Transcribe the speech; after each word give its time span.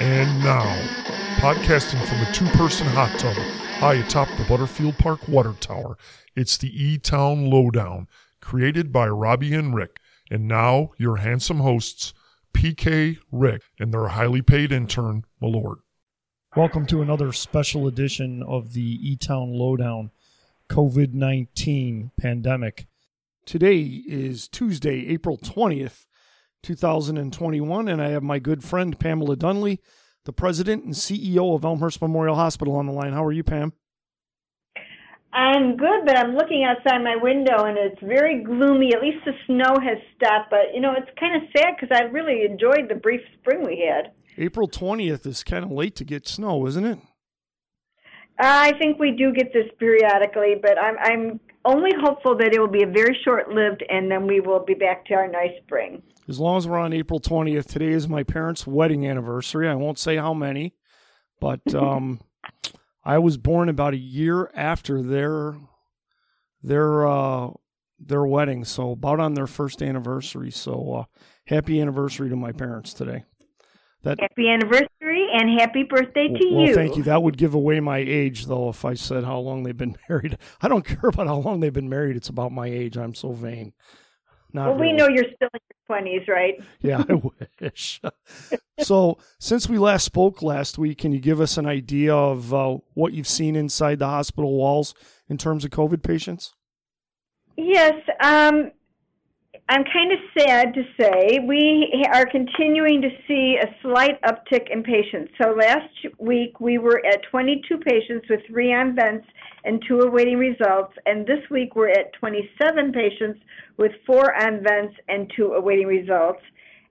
And 0.00 0.44
now, 0.44 0.62
podcasting 1.38 2.00
from 2.06 2.20
a 2.20 2.32
two 2.32 2.46
person 2.56 2.86
hot 2.86 3.18
tub 3.18 3.34
high 3.34 3.94
atop 3.94 4.28
the 4.38 4.44
Butterfield 4.44 4.96
Park 4.96 5.26
Water 5.26 5.54
Tower, 5.58 5.98
it's 6.36 6.56
the 6.56 6.68
E 6.68 6.98
Town 6.98 7.50
Lowdown, 7.50 8.06
created 8.40 8.92
by 8.92 9.08
Robbie 9.08 9.54
and 9.54 9.74
Rick. 9.74 9.98
And 10.30 10.46
now, 10.46 10.92
your 10.98 11.16
handsome 11.16 11.58
hosts, 11.58 12.14
PK, 12.54 13.18
Rick, 13.32 13.62
and 13.80 13.92
their 13.92 14.06
highly 14.06 14.40
paid 14.40 14.70
intern, 14.70 15.24
Malord. 15.42 15.78
Welcome 16.54 16.86
to 16.86 17.02
another 17.02 17.32
special 17.32 17.88
edition 17.88 18.40
of 18.44 18.74
the 18.74 19.00
E 19.02 19.16
Town 19.16 19.52
Lowdown 19.52 20.12
COVID 20.68 21.12
19 21.12 22.12
pandemic. 22.16 22.86
Today 23.46 23.80
is 24.06 24.46
Tuesday, 24.46 25.08
April 25.08 25.38
20th, 25.38 26.06
2021, 26.62 27.88
and 27.88 28.02
I 28.02 28.08
have 28.10 28.22
my 28.22 28.38
good 28.38 28.64
friend 28.64 28.98
Pamela 28.98 29.36
Dunley, 29.36 29.78
the 30.28 30.32
president 30.34 30.84
and 30.84 30.92
CEO 30.92 31.54
of 31.54 31.64
Elmhurst 31.64 32.02
Memorial 32.02 32.36
Hospital, 32.36 32.76
on 32.76 32.84
the 32.84 32.92
line. 32.92 33.14
How 33.14 33.24
are 33.24 33.32
you, 33.32 33.42
Pam? 33.42 33.72
I'm 35.32 35.74
good, 35.74 36.04
but 36.04 36.18
I'm 36.18 36.34
looking 36.34 36.64
outside 36.64 37.02
my 37.02 37.16
window 37.16 37.64
and 37.64 37.78
it's 37.78 38.00
very 38.02 38.42
gloomy. 38.44 38.92
At 38.94 39.00
least 39.00 39.24
the 39.24 39.32
snow 39.46 39.80
has 39.82 39.96
stopped, 40.16 40.50
but 40.50 40.74
you 40.74 40.82
know, 40.82 40.92
it's 40.94 41.08
kind 41.18 41.34
of 41.34 41.48
sad 41.56 41.76
because 41.80 41.96
I 41.98 42.04
really 42.10 42.44
enjoyed 42.44 42.90
the 42.90 42.94
brief 42.94 43.22
spring 43.40 43.64
we 43.64 43.90
had. 43.90 44.12
April 44.36 44.68
20th 44.68 45.24
is 45.26 45.42
kind 45.42 45.64
of 45.64 45.70
late 45.70 45.96
to 45.96 46.04
get 46.04 46.28
snow, 46.28 46.66
isn't 46.66 46.84
it? 46.84 46.98
Uh, 48.38 48.68
I 48.68 48.72
think 48.78 48.98
we 48.98 49.12
do 49.12 49.32
get 49.32 49.54
this 49.54 49.66
periodically, 49.78 50.56
but 50.60 50.78
I'm 50.78 50.96
I'm 50.98 51.40
only 51.64 51.92
hopeful 52.02 52.36
that 52.36 52.52
it 52.52 52.60
will 52.60 52.68
be 52.68 52.82
a 52.82 52.86
very 52.86 53.18
short 53.24 53.48
lived 53.48 53.82
and 53.88 54.10
then 54.10 54.26
we 54.26 54.40
will 54.40 54.62
be 54.62 54.74
back 54.74 55.06
to 55.06 55.14
our 55.14 55.26
nice 55.26 55.56
spring. 55.64 56.02
As 56.28 56.38
long 56.38 56.58
as 56.58 56.68
we're 56.68 56.78
on 56.78 56.92
April 56.92 57.20
20th, 57.20 57.66
today 57.66 57.88
is 57.88 58.06
my 58.06 58.22
parents' 58.22 58.66
wedding 58.66 59.06
anniversary. 59.06 59.66
I 59.66 59.74
won't 59.74 59.98
say 59.98 60.16
how 60.16 60.34
many, 60.34 60.74
but 61.40 61.62
um, 61.74 62.20
I 63.02 63.18
was 63.18 63.38
born 63.38 63.68
about 63.68 63.94
a 63.94 63.98
year 63.98 64.50
after 64.54 65.02
their 65.02 65.56
their 66.62 67.06
uh, 67.06 67.50
their 67.98 68.26
wedding, 68.26 68.64
so 68.64 68.92
about 68.92 69.20
on 69.20 69.34
their 69.34 69.46
first 69.46 69.82
anniversary. 69.82 70.50
So 70.50 70.94
uh, 70.94 71.04
happy 71.46 71.80
anniversary 71.80 72.28
to 72.28 72.36
my 72.36 72.52
parents 72.52 72.92
today. 72.92 73.24
That 74.02 74.20
happy 74.20 74.48
anniversary 74.48 75.28
and 75.32 75.58
happy 75.58 75.82
birthday 75.82 76.28
to 76.28 76.48
well, 76.52 76.66
you. 76.66 76.74
Thank 76.74 76.96
you. 76.96 77.02
That 77.04 77.22
would 77.22 77.38
give 77.38 77.54
away 77.54 77.80
my 77.80 77.98
age, 77.98 78.46
though, 78.46 78.68
if 78.68 78.84
I 78.84 78.94
said 78.94 79.24
how 79.24 79.38
long 79.38 79.62
they've 79.62 79.76
been 79.76 79.96
married. 80.08 80.36
I 80.60 80.68
don't 80.68 80.84
care 81.00 81.08
about 81.08 81.26
how 81.26 81.38
long 81.38 81.60
they've 81.60 81.72
been 81.72 81.88
married. 81.88 82.16
It's 82.16 82.28
about 82.28 82.52
my 82.52 82.66
age. 82.66 82.98
I'm 82.98 83.14
so 83.14 83.32
vain. 83.32 83.72
Not 84.52 84.68
well, 84.68 84.74
really. 84.78 84.92
we 84.92 84.98
know 84.98 85.08
you're 85.08 85.24
still 85.24 85.48
in 85.52 85.60
your 85.70 85.86
twenties, 85.86 86.28
right? 86.28 86.54
yeah, 86.80 87.04
I 87.08 87.20
wish. 87.60 88.00
so, 88.80 89.18
since 89.38 89.68
we 89.68 89.78
last 89.78 90.04
spoke 90.04 90.42
last 90.42 90.78
week, 90.78 90.98
can 90.98 91.12
you 91.12 91.20
give 91.20 91.40
us 91.40 91.58
an 91.58 91.66
idea 91.66 92.14
of 92.14 92.54
uh, 92.54 92.78
what 92.94 93.12
you've 93.12 93.28
seen 93.28 93.56
inside 93.56 93.98
the 93.98 94.06
hospital 94.06 94.54
walls 94.56 94.94
in 95.28 95.36
terms 95.36 95.64
of 95.64 95.70
COVID 95.70 96.02
patients? 96.02 96.54
Yes, 97.56 97.94
um, 98.20 98.70
I'm 99.70 99.84
kind 99.92 100.12
of 100.12 100.18
sad 100.38 100.72
to 100.72 100.82
say 100.98 101.40
we 101.46 102.02
are 102.14 102.24
continuing 102.24 103.02
to 103.02 103.10
see 103.26 103.58
a 103.62 103.66
slight 103.82 104.18
uptick 104.22 104.72
in 104.72 104.82
patients. 104.82 105.30
So 105.38 105.50
last 105.50 105.92
week 106.18 106.58
we 106.58 106.78
were 106.78 107.04
at 107.04 107.22
22 107.30 107.76
patients 107.76 108.26
with 108.30 108.40
three 108.46 108.72
on 108.72 108.96
vents 108.96 109.26
and 109.64 109.84
two 109.86 110.00
awaiting 110.00 110.38
results, 110.38 110.94
and 111.04 111.26
this 111.26 111.44
week 111.50 111.76
we're 111.76 111.90
at 111.90 112.14
27 112.14 112.92
patients 112.92 113.40
with 113.76 113.92
four 114.06 114.34
on 114.42 114.62
vents 114.62 114.94
and 115.08 115.30
two 115.36 115.52
awaiting 115.52 115.86
results. 115.86 116.40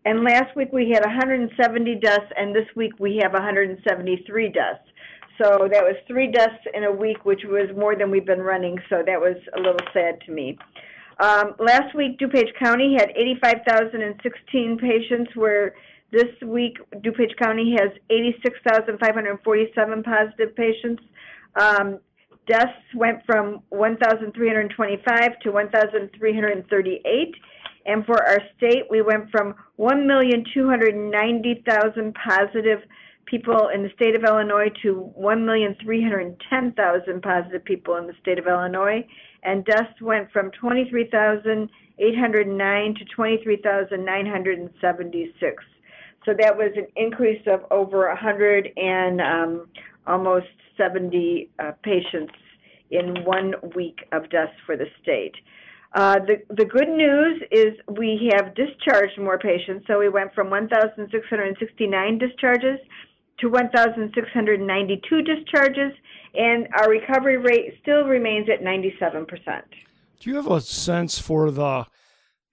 And 0.05 0.23
last 0.23 0.55
week 0.55 0.71
we 0.71 0.91
had 0.93 1.03
170 1.03 1.95
deaths, 1.95 2.31
and 2.37 2.55
this 2.55 2.67
week 2.75 2.93
we 2.99 3.19
have 3.23 3.33
173 3.33 4.49
deaths. 4.49 4.85
So 5.41 5.67
that 5.71 5.83
was 5.83 5.95
three 6.07 6.31
deaths 6.31 6.61
in 6.75 6.83
a 6.83 6.91
week, 6.91 7.25
which 7.25 7.41
was 7.43 7.75
more 7.75 7.95
than 7.95 8.11
we've 8.11 8.25
been 8.25 8.41
running. 8.41 8.77
So 8.87 9.01
that 9.03 9.19
was 9.19 9.37
a 9.55 9.59
little 9.59 9.87
sad 9.93 10.21
to 10.27 10.31
me. 10.31 10.59
Um, 11.19 11.55
last 11.59 11.93
week, 11.95 12.19
DuPage 12.19 12.53
County 12.61 12.95
had 12.97 13.11
85,016 13.15 14.77
patients, 14.77 15.31
where 15.35 15.73
this 16.11 16.29
week 16.45 16.77
DuPage 16.97 17.35
County 17.41 17.75
has 17.79 17.89
86,547 18.09 20.03
positive 20.03 20.53
patients. 20.55 21.01
Um, 21.55 21.99
deaths 22.45 22.77
went 22.95 23.25
from 23.25 23.63
1,325 23.69 25.39
to 25.39 25.51
1,338. 25.51 27.35
And 27.87 28.05
for 28.05 28.23
our 28.23 28.39
state, 28.57 28.83
we 28.89 29.01
went 29.01 29.31
from 29.31 29.55
1,290,000 29.79 32.13
positive 32.13 32.81
people 33.25 33.69
in 33.73 33.81
the 33.83 33.89
state 33.95 34.15
of 34.15 34.23
Illinois 34.23 34.69
to 34.83 35.11
1,310,000 35.19 37.21
positive 37.21 37.65
people 37.65 37.95
in 37.95 38.07
the 38.07 38.13
state 38.21 38.39
of 38.39 38.47
Illinois 38.47 39.05
and 39.43 39.63
deaths 39.65 40.01
went 40.01 40.31
from 40.31 40.49
23,809 40.51 42.95
to 42.95 43.05
23,976. 43.15 45.63
So 46.25 46.33
that 46.39 46.57
was 46.57 46.71
an 46.75 46.87
increase 46.95 47.45
of 47.47 47.65
over 47.71 48.07
100 48.09 48.69
and 48.75 49.21
um, 49.21 49.67
almost 50.05 50.47
70 50.77 51.49
uh, 51.59 51.71
patients 51.83 52.33
in 52.91 53.23
one 53.23 53.55
week 53.75 53.99
of 54.11 54.29
deaths 54.29 54.53
for 54.65 54.77
the 54.77 54.85
state. 55.01 55.33
Uh, 55.93 56.19
the, 56.19 56.43
the 56.53 56.65
good 56.65 56.89
news 56.89 57.41
is 57.51 57.73
we 57.87 58.29
have 58.33 58.53
discharged 58.55 59.17
more 59.17 59.39
patients, 59.39 59.85
so 59.87 59.97
we 59.97 60.09
went 60.09 60.33
from 60.33 60.49
1,669 60.49 62.17
discharges 62.17 62.77
to 63.39 63.49
1,692 63.49 65.21
discharges, 65.21 65.93
and 66.37 66.67
our 66.77 66.89
recovery 66.89 67.37
rate 67.37 67.73
still 67.81 68.03
remains 68.03 68.47
at 68.49 68.61
97%. 68.61 69.27
Do 70.19 70.29
you 70.29 70.35
have 70.35 70.49
a 70.49 70.61
sense 70.61 71.19
for 71.19 71.51
the, 71.51 71.85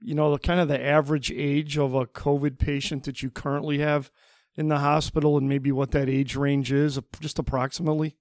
you 0.00 0.15
know, 0.15 0.33
the 0.33 0.39
kind 0.39 0.61
of 0.61 0.69
the 0.69 0.83
average 0.83 1.31
age 1.31 1.78
of 1.78 1.94
a 1.94 2.06
COVID 2.06 2.59
patient 2.59 3.05
that 3.05 3.23
you 3.23 3.31
currently 3.31 3.78
have 3.78 4.11
in 4.56 4.69
the 4.69 4.78
hospital 4.78 5.37
and 5.37 5.49
maybe 5.49 5.73
what 5.73 5.91
that 5.93 6.09
age 6.09 6.37
range 6.37 6.73
is, 6.73 6.99
just 7.21 7.39
approximately? 7.39 8.17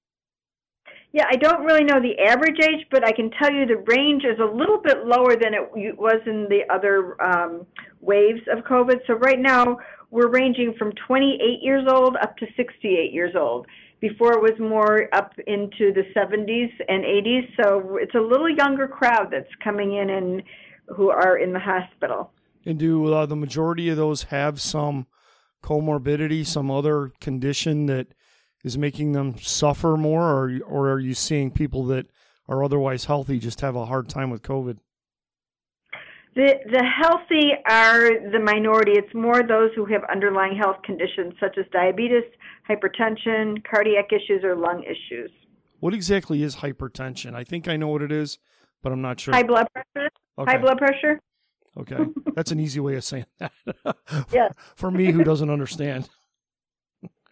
Yeah, 1.11 1.25
I 1.29 1.35
don't 1.35 1.63
really 1.63 1.83
know 1.83 2.01
the 2.01 2.17
average 2.27 2.57
age, 2.59 2.87
but 2.89 3.05
I 3.05 3.11
can 3.11 3.29
tell 3.39 3.51
you 3.51 3.67
the 3.67 3.83
range 3.87 4.23
is 4.23 4.39
a 4.39 4.51
little 4.51 4.79
bit 4.79 5.05
lower 5.05 5.35
than 5.35 5.53
it 5.53 5.97
was 5.97 6.19
in 6.25 6.47
the 6.49 6.61
other 6.73 7.21
um, 7.21 7.67
waves 8.01 8.41
of 8.51 8.63
COVID. 8.63 8.97
So 9.05 9.13
right 9.13 9.39
now, 9.39 9.77
we're 10.09 10.29
ranging 10.29 10.73
from 10.77 10.91
28 11.07 11.61
years 11.61 11.87
old 11.87 12.15
up 12.21 12.35
to 12.37 12.47
68 12.57 13.13
years 13.13 13.35
old. 13.35 13.67
Before 14.03 14.33
it 14.33 14.41
was 14.41 14.59
more 14.59 15.07
up 15.13 15.31
into 15.47 15.93
the 15.93 16.03
70s 16.13 16.73
and 16.89 17.05
80s, 17.05 17.47
so 17.55 17.95
it's 18.01 18.13
a 18.13 18.19
little 18.19 18.49
younger 18.49 18.85
crowd 18.85 19.29
that's 19.31 19.47
coming 19.63 19.93
in 19.93 20.09
and 20.09 20.43
who 20.93 21.09
are 21.09 21.37
in 21.37 21.53
the 21.53 21.59
hospital. 21.59 22.33
And 22.65 22.77
do 22.77 23.13
uh, 23.13 23.25
the 23.25 23.37
majority 23.37 23.87
of 23.87 23.95
those 23.95 24.23
have 24.23 24.59
some 24.59 25.07
comorbidity, 25.63 26.45
some 26.45 26.69
other 26.69 27.13
condition 27.21 27.85
that 27.85 28.07
is 28.61 28.77
making 28.77 29.13
them 29.13 29.37
suffer 29.39 29.95
more, 29.95 30.23
or 30.23 30.59
or 30.67 30.91
are 30.91 30.99
you 30.99 31.13
seeing 31.13 31.49
people 31.49 31.85
that 31.85 32.07
are 32.49 32.61
otherwise 32.61 33.05
healthy 33.05 33.39
just 33.39 33.61
have 33.61 33.77
a 33.77 33.85
hard 33.85 34.09
time 34.09 34.29
with 34.29 34.41
COVID? 34.41 34.79
The, 36.35 36.55
the 36.71 36.83
healthy 36.83 37.51
are 37.69 38.31
the 38.31 38.39
minority. 38.39 38.93
It's 38.95 39.13
more 39.13 39.43
those 39.43 39.69
who 39.75 39.85
have 39.85 40.01
underlying 40.11 40.57
health 40.57 40.77
conditions 40.83 41.33
such 41.39 41.57
as 41.59 41.65
diabetes, 41.71 42.23
hypertension, 42.67 43.63
cardiac 43.63 44.11
issues, 44.11 44.43
or 44.43 44.55
lung 44.55 44.83
issues. 44.83 45.29
What 45.79 45.93
exactly 45.93 46.41
is 46.41 46.55
hypertension? 46.57 47.35
I 47.35 47.43
think 47.43 47.67
I 47.67 47.77
know 47.77 47.89
what 47.89 48.01
it 48.01 48.11
is, 48.11 48.39
but 48.81 48.91
I'm 48.91 49.01
not 49.01 49.19
sure. 49.19 49.33
High 49.33 49.43
blood 49.43 49.67
pressure. 49.73 50.09
Okay. 50.39 50.51
High 50.51 50.57
blood 50.57 50.77
pressure. 50.79 51.19
Okay, 51.77 51.97
that's 52.35 52.51
an 52.51 52.59
easy 52.59 52.79
way 52.79 52.95
of 52.95 53.03
saying 53.03 53.25
that. 53.39 53.51
for, 53.83 53.95
yes. 54.31 54.53
for 54.75 54.91
me, 54.91 55.11
who 55.11 55.23
doesn't 55.23 55.49
understand. 55.49 56.07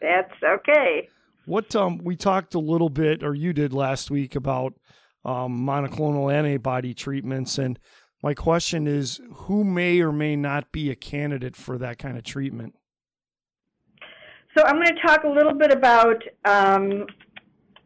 That's 0.01 0.33
okay. 0.43 1.07
What 1.45 1.75
um, 1.75 1.99
we 2.03 2.15
talked 2.15 2.55
a 2.55 2.59
little 2.59 2.89
bit, 2.89 3.23
or 3.23 3.35
you 3.35 3.53
did 3.53 3.71
last 3.71 4.09
week, 4.09 4.35
about 4.35 4.73
um, 5.23 5.65
monoclonal 5.65 6.33
antibody 6.33 6.93
treatments, 6.93 7.57
and 7.57 7.79
my 8.21 8.33
question 8.33 8.87
is 8.87 9.19
who 9.33 9.63
may 9.63 9.99
or 10.01 10.11
may 10.11 10.35
not 10.35 10.71
be 10.71 10.89
a 10.91 10.95
candidate 10.95 11.55
for 11.55 11.77
that 11.77 11.97
kind 11.97 12.17
of 12.17 12.23
treatment? 12.23 12.75
So 14.57 14.63
I'm 14.65 14.75
going 14.75 14.87
to 14.87 15.01
talk 15.05 15.23
a 15.23 15.29
little 15.29 15.53
bit 15.53 15.71
about 15.71 16.21
um, 16.45 17.05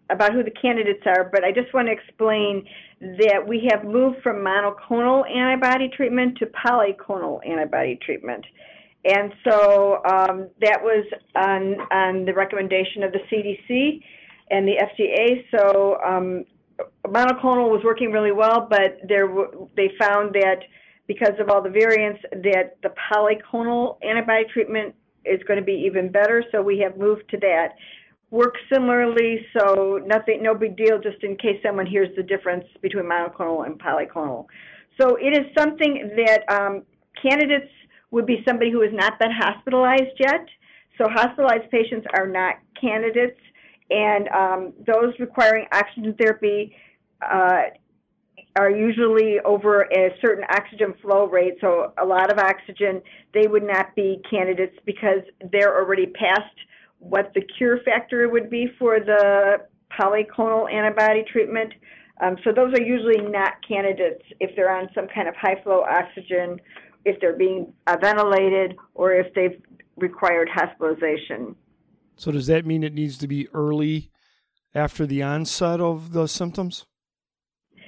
about 0.10 0.34
who 0.34 0.44
the 0.44 0.52
candidates 0.52 1.04
are, 1.06 1.30
but 1.32 1.44
I 1.44 1.52
just 1.52 1.74
want 1.74 1.88
to 1.88 1.92
explain 1.92 2.66
that 3.02 3.44
we 3.48 3.68
have 3.72 3.84
moved 3.84 4.22
from 4.22 4.38
monoclonal 4.38 5.30
antibody 5.30 5.90
treatment 5.96 6.38
to 6.38 6.46
polyclonal 6.48 7.40
antibody 7.48 8.00
treatment. 8.06 8.46
And 9.04 9.34
so 9.48 10.02
um, 10.06 10.50
that 10.62 10.80
was 10.82 11.06
on, 11.36 11.76
on 11.92 12.26
the 12.26 12.34
recommendation 12.34 13.04
of 13.04 13.12
the 13.12 13.20
CDC 13.32 14.02
and 14.50 14.68
the 14.68 14.76
FDA. 14.78 15.46
So 15.52 15.98
um, 16.06 16.46
monoclonal 17.08 17.70
was 17.70 17.82
working 17.84 18.12
really 18.12 18.32
well, 18.32 18.68
but 18.70 19.00
there 19.08 19.28
they 19.76 19.92
found 20.00 20.34
that 20.34 20.60
because 21.08 21.34
of 21.40 21.50
all 21.50 21.62
the 21.62 21.70
variants, 21.70 22.22
that 22.32 22.78
the 22.82 22.94
polyclonal 23.12 23.98
antibody 24.04 24.46
treatment 24.52 24.96
is 25.24 25.42
going 25.48 25.60
to 25.60 25.66
be 25.66 25.84
even 25.86 26.12
better. 26.12 26.44
So 26.52 26.62
we 26.62 26.80
have 26.80 26.98
moved 26.98 27.30
to 27.30 27.38
that. 27.38 27.76
Work 28.32 28.56
similarly, 28.74 29.46
so 29.58 30.00
nothing, 30.06 30.42
no 30.42 30.56
big 30.56 30.76
deal. 30.76 31.00
Just 31.00 31.24
in 31.24 31.38
case 31.38 31.62
someone 31.64 31.86
hears 31.86 32.10
the 32.18 32.24
difference 32.24 32.66
between 32.82 33.06
monoclonal 33.06 33.66
and 33.66 33.80
polyclonal. 33.80 34.46
So 35.00 35.16
it 35.16 35.34
is 35.34 35.46
something 35.58 36.12
that 36.16 36.44
um, 36.52 36.84
candidates 37.22 37.72
would 38.12 38.26
be 38.26 38.44
somebody 38.48 38.72
who 38.72 38.82
has 38.82 38.92
not 38.94 39.20
been 39.20 39.32
hospitalized 39.32 40.18
yet. 40.20 40.46
So 40.98 41.08
hospitalized 41.10 41.70
patients 41.70 42.08
are 42.18 42.28
not 42.28 42.56
candidates, 42.80 43.40
and 43.90 44.28
um, 44.30 44.74
those 44.86 45.14
requiring 45.20 45.66
oxygen 45.72 46.16
therapy 46.20 46.76
uh, 47.22 47.64
are 48.58 48.72
usually 48.72 49.40
over 49.44 49.82
a 49.84 50.16
certain 50.22 50.46
oxygen 50.50 50.94
flow 51.02 51.28
rate, 51.28 51.56
so 51.60 51.94
a 52.02 52.06
lot 52.06 52.32
of 52.32 52.40
oxygen, 52.40 53.02
they 53.34 53.48
would 53.48 53.64
not 53.64 53.94
be 53.96 54.22
candidates 54.30 54.78
because 54.86 55.20
they're 55.52 55.76
already 55.76 56.08
past 56.08 56.56
what 57.00 57.32
the 57.36 57.42
cure 57.58 57.80
factor 57.84 58.30
would 58.30 58.50
be 58.50 58.68
for 58.80 59.00
the 59.00 59.58
polyclonal 60.00 60.72
antibody 60.72 61.24
treatment. 61.32 61.74
Um, 62.22 62.38
so 62.44 62.52
those 62.54 62.74
are 62.74 62.82
usually 62.82 63.22
not 63.22 63.56
candidates 63.68 64.24
if 64.40 64.56
they're 64.56 64.72
on 64.72 64.90
some 64.96 65.08
kind 65.14 65.28
of 65.28 65.36
high 65.36 65.62
flow 65.62 65.82
oxygen, 65.82 66.60
if 67.04 67.20
they're 67.20 67.38
being 67.38 67.74
ventilated, 68.02 68.78
or 68.94 69.14
if 69.14 69.34
they've 69.34 69.62
required 69.98 70.50
hospitalization. 70.52 71.56
So 72.16 72.32
does 72.32 72.48
that 72.48 72.66
mean 72.66 72.84
it 72.84 72.94
needs 72.94 73.18
to 73.20 73.28
be 73.28 73.48
early 73.54 74.12
after 74.74 75.06
the 75.06 75.24
onset 75.24 75.80
of 75.80 76.14
the 76.14 76.28
symptoms? 76.28 76.86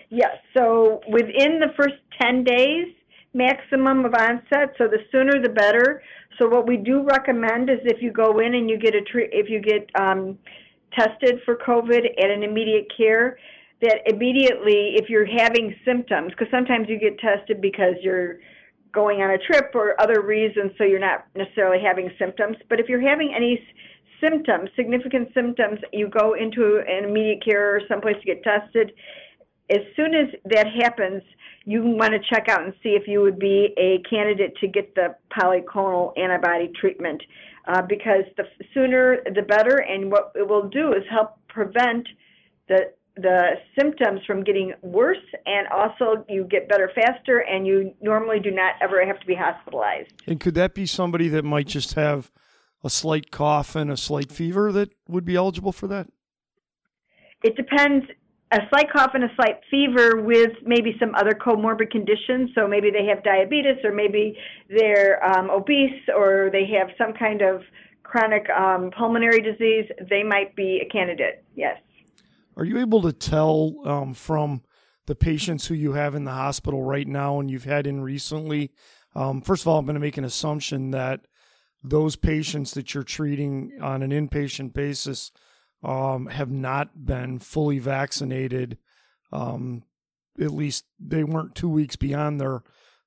Yes. 0.09 0.37
So 0.55 1.01
within 1.09 1.59
the 1.59 1.73
first 1.75 1.95
10 2.21 2.43
days 2.43 2.87
maximum 3.33 4.05
of 4.05 4.13
onset, 4.13 4.73
so 4.77 4.87
the 4.87 4.99
sooner 5.11 5.41
the 5.41 5.49
better. 5.49 6.01
So 6.39 6.47
what 6.47 6.67
we 6.67 6.77
do 6.77 7.03
recommend 7.03 7.69
is 7.69 7.77
if 7.83 8.01
you 8.01 8.11
go 8.11 8.39
in 8.39 8.55
and 8.55 8.69
you 8.69 8.77
get 8.77 8.95
a 8.95 9.01
tre- 9.01 9.29
if 9.31 9.49
you 9.49 9.61
get 9.61 9.89
um, 9.99 10.37
tested 10.97 11.39
for 11.45 11.55
COVID 11.55 12.05
at 12.17 12.29
an 12.29 12.43
immediate 12.43 12.87
care, 12.95 13.37
that 13.81 13.99
immediately 14.05 14.95
if 14.95 15.09
you're 15.09 15.25
having 15.25 15.75
symptoms, 15.85 16.31
because 16.31 16.47
sometimes 16.51 16.87
you 16.89 16.99
get 16.99 17.19
tested 17.19 17.61
because 17.61 17.95
you're 18.01 18.37
going 18.91 19.21
on 19.21 19.31
a 19.31 19.37
trip 19.37 19.71
or 19.75 19.99
other 20.01 20.21
reasons, 20.21 20.71
so 20.77 20.83
you're 20.83 20.99
not 20.99 21.25
necessarily 21.35 21.77
having 21.83 22.09
symptoms. 22.17 22.57
But 22.69 22.79
if 22.79 22.87
you're 22.89 23.07
having 23.07 23.33
any 23.35 23.61
symptoms, 24.21 24.69
significant 24.75 25.29
symptoms, 25.33 25.79
you 25.93 26.07
go 26.07 26.33
into 26.33 26.81
an 26.87 27.05
immediate 27.05 27.43
care 27.43 27.75
or 27.75 27.81
someplace 27.87 28.17
to 28.17 28.25
get 28.25 28.43
tested 28.43 28.91
as 29.69 29.81
soon 29.95 30.13
as 30.15 30.27
that 30.45 30.67
happens, 30.81 31.21
you 31.65 31.83
want 31.83 32.13
to 32.13 32.19
check 32.19 32.47
out 32.47 32.63
and 32.63 32.73
see 32.81 32.89
if 32.89 33.07
you 33.07 33.21
would 33.21 33.37
be 33.37 33.73
a 33.77 34.01
candidate 34.09 34.55
to 34.57 34.67
get 34.67 34.95
the 34.95 35.15
polyclonal 35.37 36.17
antibody 36.17 36.71
treatment 36.79 37.21
uh, 37.67 37.81
because 37.81 38.23
the 38.37 38.43
sooner 38.73 39.17
the 39.35 39.41
better. 39.41 39.77
And 39.77 40.09
what 40.09 40.31
it 40.35 40.47
will 40.47 40.69
do 40.69 40.93
is 40.93 41.03
help 41.09 41.37
prevent 41.47 42.07
the 42.69 42.91
the 43.19 43.55
symptoms 43.77 44.21
from 44.27 44.43
getting 44.43 44.73
worse, 44.83 45.17
and 45.47 45.67
also 45.69 46.23
you 46.29 46.43
get 46.43 46.69
better 46.69 46.91
faster, 46.93 47.39
and 47.39 47.65
you 47.65 47.91
normally 47.99 48.39
do 48.39 48.51
not 48.51 48.75
ever 48.79 49.03
have 49.03 49.19
to 49.19 49.25
be 49.25 49.33
hospitalized. 49.33 50.11
And 50.27 50.39
could 50.39 50.53
that 50.53 50.75
be 50.75 50.85
somebody 50.85 51.27
that 51.29 51.43
might 51.43 51.65
just 51.65 51.95
have 51.95 52.31
a 52.83 52.89
slight 52.89 53.31
cough 53.31 53.75
and 53.75 53.91
a 53.91 53.97
slight 53.97 54.31
fever 54.31 54.71
that 54.71 54.89
would 55.07 55.25
be 55.25 55.35
eligible 55.35 55.71
for 55.71 55.87
that? 55.87 56.07
It 57.43 57.55
depends 57.55 58.05
a 58.51 58.59
slight 58.69 58.91
cough 58.91 59.11
and 59.13 59.23
a 59.23 59.35
slight 59.35 59.59
fever 59.69 60.21
with 60.21 60.51
maybe 60.63 60.95
some 60.99 61.13
other 61.15 61.31
comorbid 61.31 61.91
conditions. 61.91 62.49
So 62.55 62.67
maybe 62.67 62.89
they 62.91 63.05
have 63.05 63.23
diabetes, 63.23 63.83
or 63.83 63.91
maybe 63.91 64.37
they're 64.69 65.23
um, 65.23 65.49
obese, 65.49 66.01
or 66.15 66.49
they 66.51 66.65
have 66.77 66.89
some 66.97 67.13
kind 67.13 67.41
of 67.41 67.61
chronic 68.03 68.49
um, 68.49 68.89
pulmonary 68.97 69.41
disease. 69.41 69.85
They 70.09 70.23
might 70.23 70.55
be 70.55 70.81
a 70.85 70.89
candidate. 70.89 71.43
Yes. 71.55 71.77
Are 72.55 72.63
you 72.63 72.79
able 72.79 73.01
to 73.01 73.11
tell 73.11 73.75
um, 73.85 74.13
from 74.13 74.63
the 75.05 75.15
patients 75.15 75.67
who 75.67 75.75
you 75.75 75.93
have 75.93 76.15
in 76.15 76.23
the 76.23 76.31
hospital 76.31 76.83
right 76.83 77.07
now 77.07 77.39
and 77.39 77.51
you've 77.51 77.65
had 77.65 77.85
in 77.85 78.01
recently? 78.01 78.71
Um, 79.13 79.41
first 79.41 79.63
of 79.63 79.67
all, 79.67 79.77
I'm 79.77 79.85
going 79.85 79.95
to 79.95 79.99
make 79.99 80.17
an 80.17 80.23
assumption 80.23 80.91
that 80.91 81.21
those 81.83 82.15
patients 82.15 82.73
that 82.73 82.93
you're 82.93 83.03
treating 83.03 83.71
on 83.81 84.01
an 84.01 84.11
inpatient 84.11 84.73
basis 84.73 85.31
um, 85.83 86.27
have 86.27 86.51
not 86.51 87.05
been 87.05 87.39
fully 87.39 87.79
vaccinated. 87.79 88.77
Um, 89.31 89.83
at 90.39 90.51
least 90.51 90.85
they 90.99 91.23
weren't 91.23 91.55
two 91.55 91.69
weeks 91.69 91.95
beyond 91.95 92.39
their 92.39 92.63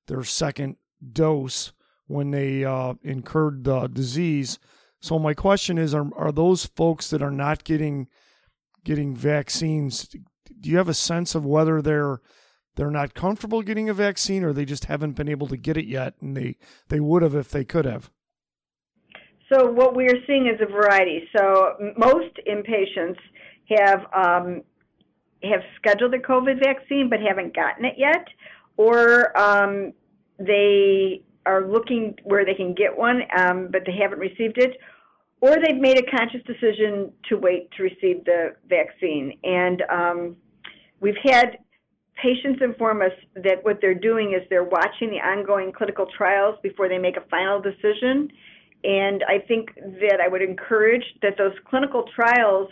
their 0.07 0.23
second 0.23 0.75
dose 1.13 1.71
when 2.07 2.31
they 2.31 2.65
uh, 2.65 2.95
incurred 3.03 3.63
the 3.63 3.87
disease. 3.87 4.59
So 4.99 5.17
my 5.17 5.33
question 5.33 5.77
is: 5.77 5.93
Are 5.93 6.09
are 6.15 6.31
those 6.31 6.65
folks 6.65 7.09
that 7.09 7.21
are 7.21 7.31
not 7.31 7.63
getting 7.63 8.07
getting 8.83 9.15
vaccines? 9.15 10.07
Do 10.07 10.69
you 10.69 10.77
have 10.77 10.89
a 10.89 10.93
sense 10.93 11.35
of 11.35 11.45
whether 11.45 11.81
they're 11.81 12.21
they're 12.75 12.91
not 12.91 13.13
comfortable 13.13 13.61
getting 13.61 13.89
a 13.89 13.93
vaccine, 13.93 14.43
or 14.43 14.53
they 14.53 14.65
just 14.65 14.85
haven't 14.85 15.13
been 15.13 15.29
able 15.29 15.47
to 15.47 15.57
get 15.57 15.77
it 15.77 15.85
yet, 15.85 16.15
and 16.21 16.35
they 16.35 16.57
they 16.89 16.99
would 16.99 17.23
have 17.23 17.35
if 17.35 17.49
they 17.49 17.65
could 17.65 17.85
have? 17.85 18.09
So 19.51 19.65
what 19.65 19.95
we 19.95 20.05
are 20.05 20.25
seeing 20.27 20.47
is 20.47 20.59
a 20.61 20.71
variety. 20.71 21.27
So 21.35 21.93
most 21.97 22.39
inpatients 22.47 23.17
have 23.77 24.05
um, 24.13 24.61
have 25.43 25.61
scheduled 25.75 26.13
the 26.13 26.19
COVID 26.19 26.59
vaccine 26.63 27.09
but 27.09 27.19
haven't 27.19 27.55
gotten 27.55 27.83
it 27.85 27.95
yet, 27.97 28.27
or 28.77 29.37
um, 29.37 29.93
they 30.39 31.23
are 31.45 31.67
looking 31.67 32.15
where 32.23 32.45
they 32.45 32.53
can 32.53 32.73
get 32.73 32.95
one 32.95 33.21
um, 33.37 33.69
but 33.71 33.81
they 33.85 33.97
haven't 33.99 34.19
received 34.19 34.57
it, 34.57 34.77
or 35.41 35.55
they've 35.55 35.81
made 35.81 35.97
a 35.97 36.17
conscious 36.17 36.41
decision 36.45 37.11
to 37.27 37.37
wait 37.37 37.69
to 37.71 37.83
receive 37.83 38.23
the 38.25 38.55
vaccine. 38.69 39.37
And 39.43 39.83
um, 39.91 40.37
we've 41.01 41.15
had 41.23 41.57
patients 42.21 42.61
inform 42.61 43.01
us 43.01 43.11
that 43.35 43.63
what 43.63 43.79
they're 43.81 43.95
doing 43.95 44.33
is 44.33 44.47
they're 44.49 44.63
watching 44.63 45.09
the 45.09 45.17
ongoing 45.17 45.71
clinical 45.71 46.05
trials 46.15 46.55
before 46.61 46.87
they 46.87 46.99
make 46.99 47.17
a 47.17 47.27
final 47.29 47.59
decision 47.59 48.29
and 48.83 49.23
I 49.27 49.39
think 49.39 49.75
that 49.75 50.19
I 50.23 50.27
would 50.27 50.41
encourage 50.41 51.03
that 51.21 51.37
those 51.37 51.53
clinical 51.69 52.05
trials 52.15 52.69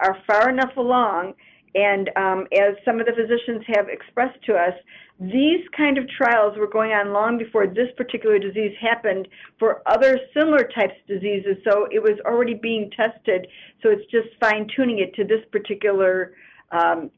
are 0.00 0.18
far 0.26 0.48
enough 0.48 0.76
along. 0.76 1.34
And 1.74 2.08
um, 2.16 2.46
as 2.52 2.76
some 2.84 3.00
of 3.00 3.06
the 3.06 3.12
physicians 3.12 3.64
have 3.74 3.88
expressed 3.88 4.40
to 4.46 4.54
us, 4.54 4.74
these 5.18 5.60
kind 5.76 5.98
of 5.98 6.08
trials 6.08 6.56
were 6.56 6.68
going 6.68 6.92
on 6.92 7.12
long 7.12 7.36
before 7.38 7.66
this 7.66 7.88
particular 7.96 8.38
disease 8.38 8.72
happened 8.80 9.28
for 9.58 9.82
other 9.86 10.18
similar 10.36 10.68
types 10.74 10.94
of 11.00 11.06
diseases. 11.06 11.56
So 11.68 11.86
it 11.90 12.02
was 12.02 12.18
already 12.24 12.54
being 12.54 12.90
tested. 12.96 13.46
So 13.82 13.90
it's 13.90 14.08
just 14.10 14.28
fine 14.40 14.68
tuning 14.74 15.00
it 15.00 15.14
to 15.14 15.24
this 15.24 15.44
particular 15.50 16.34
um, 16.70 17.10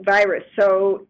virus. 0.00 0.44
So 0.58 1.06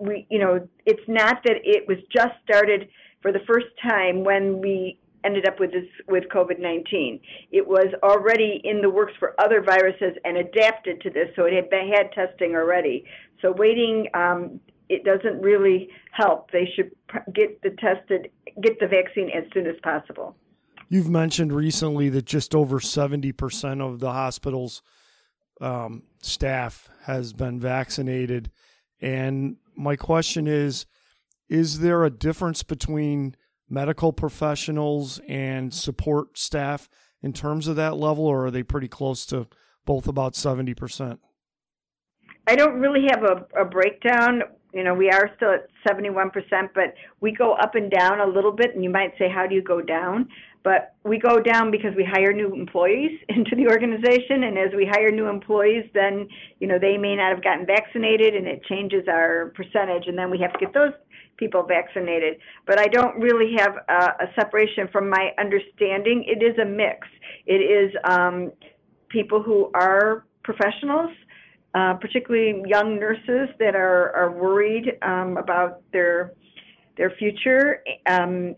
we, 0.00 0.26
you 0.30 0.38
know, 0.38 0.66
it's 0.86 1.06
not 1.08 1.42
that 1.44 1.56
it 1.64 1.86
was 1.88 1.98
just 2.14 2.34
started 2.44 2.88
for 3.20 3.32
the 3.32 3.40
first 3.46 3.66
time 3.82 4.24
when 4.24 4.60
we 4.60 4.98
ended 5.24 5.46
up 5.46 5.60
with 5.60 5.72
this 5.72 5.86
with 6.06 6.24
COVID-19. 6.34 7.20
It 7.50 7.66
was 7.66 7.88
already 8.02 8.60
in 8.64 8.80
the 8.80 8.90
works 8.90 9.12
for 9.18 9.34
other 9.40 9.62
viruses 9.62 10.16
and 10.24 10.36
adapted 10.36 11.00
to 11.02 11.10
this, 11.10 11.28
so 11.36 11.44
it 11.44 11.52
had 11.52 11.70
been, 11.70 11.92
had 11.92 12.12
testing 12.12 12.54
already. 12.54 13.04
So 13.42 13.52
waiting 13.52 14.08
um, 14.14 14.60
it 14.88 15.04
doesn't 15.04 15.40
really 15.40 15.88
help. 16.12 16.50
They 16.50 16.68
should 16.74 16.90
get 17.34 17.60
the 17.62 17.70
tested, 17.70 18.30
get 18.62 18.80
the 18.80 18.86
vaccine 18.86 19.30
as 19.30 19.44
soon 19.52 19.66
as 19.66 19.76
possible. 19.82 20.36
You've 20.88 21.10
mentioned 21.10 21.52
recently 21.52 22.08
that 22.10 22.24
just 22.24 22.54
over 22.54 22.78
70% 22.78 23.82
of 23.82 24.00
the 24.00 24.12
hospital's 24.12 24.82
um, 25.60 26.04
staff 26.22 26.88
has 27.04 27.32
been 27.32 27.60
vaccinated. 27.60 28.50
And 29.00 29.56
my 29.76 29.96
question 29.96 30.46
is 30.46 30.86
Is 31.48 31.80
there 31.80 32.04
a 32.04 32.10
difference 32.10 32.62
between 32.62 33.36
medical 33.68 34.12
professionals 34.12 35.20
and 35.28 35.72
support 35.72 36.38
staff 36.38 36.88
in 37.22 37.32
terms 37.32 37.68
of 37.68 37.76
that 37.76 37.96
level, 37.96 38.26
or 38.26 38.46
are 38.46 38.50
they 38.50 38.62
pretty 38.62 38.88
close 38.88 39.26
to 39.26 39.46
both 39.84 40.06
about 40.06 40.34
70%? 40.34 41.18
I 42.46 42.56
don't 42.56 42.80
really 42.80 43.06
have 43.10 43.22
a, 43.24 43.62
a 43.62 43.64
breakdown. 43.64 44.42
You 44.72 44.84
know, 44.84 44.94
we 44.94 45.10
are 45.10 45.30
still 45.36 45.52
at 45.52 45.68
71%, 45.86 46.30
but 46.74 46.94
we 47.20 47.32
go 47.32 47.54
up 47.54 47.74
and 47.74 47.90
down 47.90 48.20
a 48.20 48.26
little 48.26 48.52
bit. 48.52 48.74
And 48.74 48.84
you 48.84 48.90
might 48.90 49.12
say, 49.18 49.28
how 49.28 49.46
do 49.46 49.54
you 49.54 49.62
go 49.62 49.80
down? 49.80 50.28
But 50.64 50.94
we 51.04 51.18
go 51.18 51.40
down 51.40 51.70
because 51.70 51.94
we 51.96 52.04
hire 52.04 52.32
new 52.32 52.54
employees 52.54 53.18
into 53.28 53.54
the 53.56 53.66
organization. 53.68 54.44
And 54.44 54.58
as 54.58 54.70
we 54.74 54.86
hire 54.90 55.10
new 55.10 55.26
employees, 55.26 55.84
then, 55.94 56.28
you 56.60 56.68
know, 56.68 56.78
they 56.78 56.96
may 56.96 57.16
not 57.16 57.34
have 57.34 57.44
gotten 57.44 57.66
vaccinated 57.66 58.34
and 58.34 58.46
it 58.46 58.64
changes 58.64 59.08
our 59.08 59.52
percentage. 59.54 60.06
And 60.06 60.16
then 60.16 60.30
we 60.30 60.38
have 60.40 60.52
to 60.52 60.58
get 60.58 60.72
those 60.72 60.92
people 61.38 61.62
vaccinated. 61.62 62.38
But 62.66 62.78
I 62.78 62.86
don't 62.86 63.16
really 63.16 63.54
have 63.56 63.74
a, 63.88 64.24
a 64.24 64.26
separation 64.34 64.88
from 64.92 65.08
my 65.08 65.30
understanding. 65.38 66.24
It 66.26 66.42
is 66.42 66.58
a 66.58 66.64
mix. 66.64 67.06
It 67.46 67.62
is 67.78 67.94
um, 68.04 68.52
people 69.08 69.42
who 69.42 69.70
are 69.74 70.26
professionals, 70.42 71.10
uh, 71.74 71.94
particularly 71.94 72.62
young 72.66 72.98
nurses 72.98 73.48
that 73.58 73.74
are, 73.74 74.14
are 74.14 74.32
worried 74.32 74.92
um, 75.02 75.36
about 75.36 75.82
their 75.92 76.32
their 76.96 77.10
future. 77.10 77.82
Um, 78.06 78.56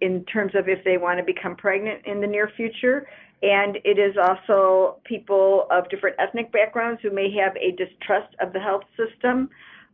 in 0.00 0.24
terms 0.24 0.52
of 0.54 0.68
if 0.68 0.82
they 0.84 0.96
want 0.96 1.18
to 1.18 1.24
become 1.24 1.56
pregnant 1.56 2.04
in 2.06 2.20
the 2.20 2.26
near 2.26 2.50
future. 2.56 3.06
And 3.42 3.78
it 3.84 3.98
is 3.98 4.16
also 4.20 5.00
people 5.04 5.66
of 5.70 5.88
different 5.88 6.16
ethnic 6.18 6.52
backgrounds 6.52 7.00
who 7.02 7.10
may 7.10 7.34
have 7.36 7.56
a 7.56 7.72
distrust 7.72 8.34
of 8.40 8.52
the 8.52 8.60
health 8.60 8.84
system. 8.96 9.48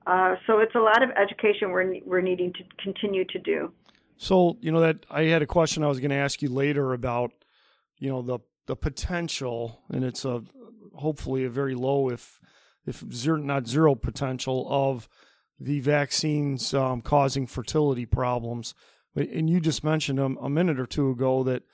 Uh, 0.07 0.37
so 0.47 0.61
it's 0.61 0.75
a 0.75 0.81
lot 0.81 1.03
of 1.03 1.11
education 1.11 1.71
we're, 1.71 1.97
we're 2.05 2.21
needing 2.21 2.53
to 2.53 2.63
continue 2.83 3.25
to 3.25 3.39
do. 3.39 3.73
So, 4.17 4.57
you 4.61 4.71
know, 4.71 4.81
that 4.81 5.05
I 5.11 5.25
had 5.25 5.43
a 5.43 5.47
question 5.47 5.83
I 5.83 5.89
was 5.89 6.01
going 6.01 6.11
to 6.11 6.17
ask 6.17 6.41
you 6.41 6.49
later 6.49 6.93
about, 6.93 7.33
you 7.99 8.09
know, 8.09 8.23
the, 8.23 8.39
the 8.67 8.77
potential, 8.77 9.83
and 9.91 10.05
it's 10.05 10.25
a 10.25 10.43
hopefully 10.95 11.45
a 11.45 11.51
very 11.51 11.75
low, 11.75 12.09
if, 12.09 12.41
if 12.87 13.05
zero, 13.13 13.37
not 13.37 13.67
zero 13.67 13.95
potential 13.95 14.67
of 14.71 15.09
the 15.59 15.81
vaccines 15.81 16.73
um, 16.73 17.03
causing 17.03 17.47
fertility 17.47 18.07
problems. 18.07 18.75
And 19.15 19.51
you 19.51 19.61
just 19.61 19.83
mentioned 19.83 20.21
a, 20.21 20.25
a 20.25 20.49
minute 20.49 20.79
or 20.79 20.87
two 20.87 21.11
ago 21.11 21.43
that 21.45 21.65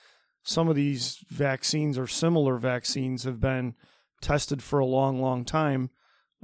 some 0.43 0.69
of 0.69 0.75
these 0.75 1.19
vaccines 1.29 1.99
or 1.99 2.07
similar 2.07 2.57
vaccines 2.59 3.25
have 3.25 3.41
been 3.41 3.75
tested 4.21 4.63
for 4.63 4.79
a 4.79 4.87
long, 4.87 5.21
long 5.21 5.45
time, 5.45 5.91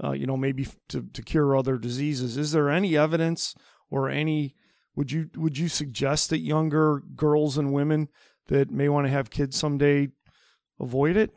uh, 0.03 0.13
you 0.13 0.27
know, 0.27 0.37
maybe 0.37 0.67
to, 0.89 1.03
to 1.13 1.23
cure 1.23 1.57
other 1.57 1.77
diseases. 1.77 2.37
Is 2.37 2.53
there 2.53 2.71
any 2.71 2.97
evidence 2.97 3.55
or 3.91 4.09
any 4.09 4.55
would 4.95 5.13
you 5.13 5.31
would 5.37 5.57
you 5.57 5.69
suggest 5.69 6.31
that 6.31 6.41
younger 6.41 7.03
girls 7.15 7.57
and 7.57 7.73
women 7.73 8.09
that 8.49 8.71
may 8.71 8.89
want 8.89 9.07
to 9.07 9.11
have 9.11 9.31
kids 9.31 9.57
someday 9.57 10.09
avoid 10.81 11.17
it? 11.17 11.31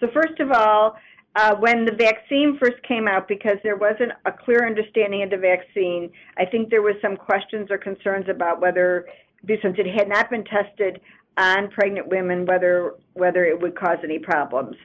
So 0.00 0.08
first 0.12 0.40
of 0.40 0.52
all, 0.52 0.96
uh, 1.36 1.54
when 1.56 1.84
the 1.84 1.92
vaccine 1.92 2.58
first 2.58 2.82
came 2.86 3.06
out, 3.06 3.28
because 3.28 3.58
there 3.62 3.76
wasn't 3.76 4.12
a 4.24 4.32
clear 4.32 4.66
understanding 4.66 5.22
of 5.22 5.30
the 5.30 5.36
vaccine, 5.36 6.10
I 6.38 6.46
think 6.46 6.70
there 6.70 6.82
was 6.82 6.94
some 7.02 7.16
questions 7.16 7.70
or 7.70 7.76
concerns 7.76 8.26
about 8.28 8.60
whether, 8.60 9.06
since 9.46 9.76
it 9.78 9.86
had 9.86 10.08
not 10.08 10.30
been 10.30 10.44
tested 10.44 11.00
on 11.36 11.68
pregnant 11.70 12.08
women, 12.08 12.46
whether 12.46 12.94
whether 13.12 13.44
it 13.44 13.60
would 13.60 13.78
cause 13.78 13.98
any 14.02 14.18
problems. 14.18 14.76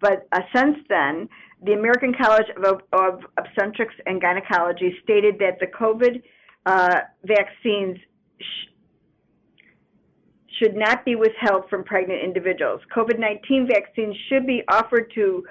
But 0.00 0.28
uh, 0.32 0.40
since 0.54 0.76
then, 0.88 1.28
the 1.64 1.72
American 1.72 2.14
College 2.20 2.46
of, 2.64 2.80
of, 2.92 3.20
Obstetrics 3.36 3.94
and 4.06 4.20
Gynecology 4.20 4.94
stated 5.02 5.38
that 5.40 5.58
the 5.58 5.66
COVID 5.66 6.22
uh, 6.66 7.00
vaccines 7.24 7.98
sh- 8.40 8.68
should 10.58 10.76
not 10.76 11.04
be 11.04 11.16
withheld 11.16 11.68
from 11.68 11.84
pregnant 11.84 12.22
individuals. 12.22 12.80
COVID 12.94 13.18
19 13.18 13.68
vaccines 13.68 14.14
should 14.28 14.46
be 14.46 14.62
offered 14.68 15.10
to 15.14 15.44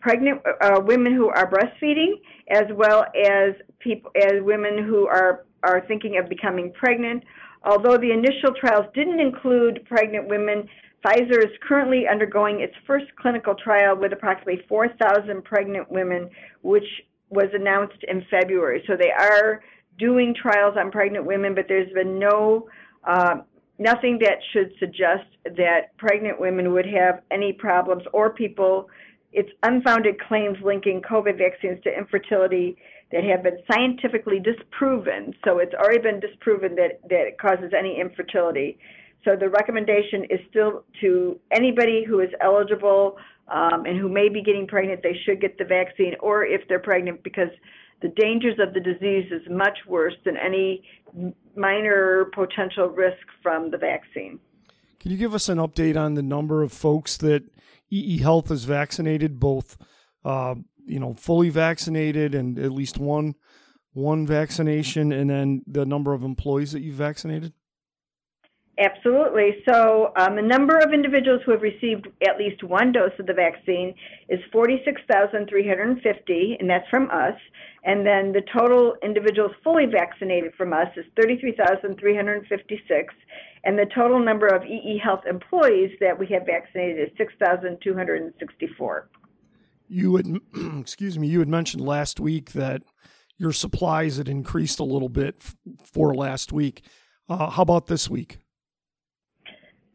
pregnant 0.00 0.40
uh, 0.60 0.80
women 0.84 1.14
who 1.14 1.28
are 1.28 1.50
breastfeeding, 1.50 2.12
as 2.50 2.64
well 2.74 3.04
as 3.26 3.54
people 3.80 4.10
as 4.16 4.34
women 4.40 4.84
who 4.84 5.06
are 5.06 5.44
are 5.62 5.82
thinking 5.88 6.18
of 6.18 6.28
becoming 6.28 6.72
pregnant. 6.72 7.24
Although 7.64 7.96
the 7.96 8.12
initial 8.12 8.52
trials 8.60 8.84
didn't 8.94 9.20
include 9.20 9.84
pregnant 9.86 10.28
women, 10.28 10.68
Pfizer 11.04 11.38
is 11.38 11.50
currently 11.66 12.04
undergoing 12.10 12.60
its 12.60 12.74
first 12.86 13.06
clinical 13.20 13.54
trial 13.54 13.96
with 13.96 14.12
approximately 14.12 14.62
4,000 14.68 15.44
pregnant 15.44 15.90
women, 15.90 16.30
which 16.62 16.86
was 17.28 17.48
announced 17.52 18.02
in 18.08 18.24
February. 18.30 18.82
So 18.86 18.96
they 18.96 19.10
are 19.10 19.62
doing 19.98 20.34
trials 20.34 20.76
on 20.78 20.90
pregnant 20.90 21.26
women, 21.26 21.54
but 21.54 21.66
there's 21.68 21.92
been 21.92 22.18
no 22.18 22.68
uh, 23.06 23.36
nothing 23.78 24.18
that 24.20 24.38
should 24.52 24.72
suggest 24.78 25.26
that 25.44 25.96
pregnant 25.98 26.40
women 26.40 26.72
would 26.72 26.86
have 26.86 27.22
any 27.30 27.52
problems 27.52 28.02
or 28.12 28.30
people 28.30 28.88
it's 29.34 29.50
unfounded 29.64 30.20
claims 30.20 30.56
linking 30.64 31.02
COVID 31.02 31.36
vaccines 31.36 31.82
to 31.82 31.90
infertility 31.90 32.76
that 33.10 33.24
have 33.24 33.42
been 33.42 33.58
scientifically 33.70 34.38
disproven. 34.38 35.34
So 35.44 35.58
it's 35.58 35.74
already 35.74 35.98
been 35.98 36.20
disproven 36.20 36.76
that, 36.76 37.00
that 37.10 37.26
it 37.26 37.38
causes 37.38 37.72
any 37.76 38.00
infertility. 38.00 38.78
So 39.24 39.36
the 39.36 39.48
recommendation 39.48 40.24
is 40.24 40.40
still 40.50 40.84
to 41.00 41.38
anybody 41.50 42.04
who 42.06 42.20
is 42.20 42.28
eligible 42.42 43.16
um, 43.48 43.84
and 43.86 43.98
who 43.98 44.08
may 44.08 44.28
be 44.28 44.42
getting 44.42 44.66
pregnant, 44.66 45.02
they 45.02 45.18
should 45.24 45.40
get 45.40 45.58
the 45.58 45.64
vaccine, 45.64 46.14
or 46.20 46.44
if 46.44 46.62
they're 46.68 46.78
pregnant, 46.78 47.22
because 47.22 47.50
the 48.02 48.08
dangers 48.08 48.58
of 48.58 48.74
the 48.74 48.80
disease 48.80 49.30
is 49.30 49.42
much 49.50 49.78
worse 49.86 50.14
than 50.24 50.36
any 50.36 50.82
minor 51.56 52.26
potential 52.34 52.88
risk 52.88 53.26
from 53.42 53.70
the 53.70 53.78
vaccine. 53.78 54.38
Can 55.00 55.10
you 55.10 55.16
give 55.16 55.34
us 55.34 55.48
an 55.48 55.58
update 55.58 55.96
on 55.96 56.14
the 56.14 56.22
number 56.22 56.62
of 56.62 56.72
folks 56.72 57.16
that 57.18 57.44
EE 57.90 58.18
Health 58.18 58.50
is 58.50 58.64
vaccinated, 58.64 59.38
both 59.38 59.76
uh, 60.24 60.54
you 60.86 60.98
know 60.98 61.14
fully 61.14 61.50
vaccinated 61.50 62.34
and 62.34 62.58
at 62.58 62.72
least 62.72 62.98
one 62.98 63.34
one 63.92 64.26
vaccination, 64.26 65.12
and 65.12 65.30
then 65.30 65.62
the 65.66 65.86
number 65.86 66.12
of 66.12 66.24
employees 66.24 66.72
that 66.72 66.80
you've 66.80 66.96
vaccinated? 66.96 67.52
Absolutely. 68.76 69.62
So, 69.68 70.12
um, 70.16 70.34
the 70.34 70.42
number 70.42 70.76
of 70.78 70.92
individuals 70.92 71.40
who 71.46 71.52
have 71.52 71.62
received 71.62 72.08
at 72.26 72.38
least 72.38 72.64
one 72.64 72.90
dose 72.90 73.12
of 73.20 73.26
the 73.26 73.32
vaccine 73.32 73.94
is 74.28 74.40
46,350, 74.50 76.56
and 76.58 76.68
that's 76.68 76.88
from 76.88 77.08
us. 77.10 77.38
And 77.84 78.04
then 78.04 78.32
the 78.32 78.42
total 78.52 78.96
individuals 79.02 79.52
fully 79.62 79.86
vaccinated 79.86 80.54
from 80.56 80.72
us 80.72 80.88
is 80.96 81.04
33,356. 81.20 83.14
And 83.62 83.78
the 83.78 83.86
total 83.94 84.18
number 84.18 84.48
of 84.48 84.64
EE 84.64 84.98
Health 85.02 85.24
employees 85.28 85.92
that 86.00 86.18
we 86.18 86.26
have 86.28 86.44
vaccinated 86.44 86.98
is 86.98 87.10
6,264. 87.16 89.08
You 89.88 90.16
had, 90.16 90.26
excuse 90.80 91.16
me, 91.16 91.28
you 91.28 91.38
had 91.38 91.48
mentioned 91.48 91.86
last 91.86 92.18
week 92.18 92.50
that 92.52 92.82
your 93.38 93.52
supplies 93.52 94.16
had 94.16 94.28
increased 94.28 94.80
a 94.80 94.84
little 94.84 95.08
bit 95.08 95.40
for 95.84 96.12
last 96.14 96.52
week. 96.52 96.82
Uh, 97.28 97.50
how 97.50 97.62
about 97.62 97.86
this 97.86 98.10
week? 98.10 98.38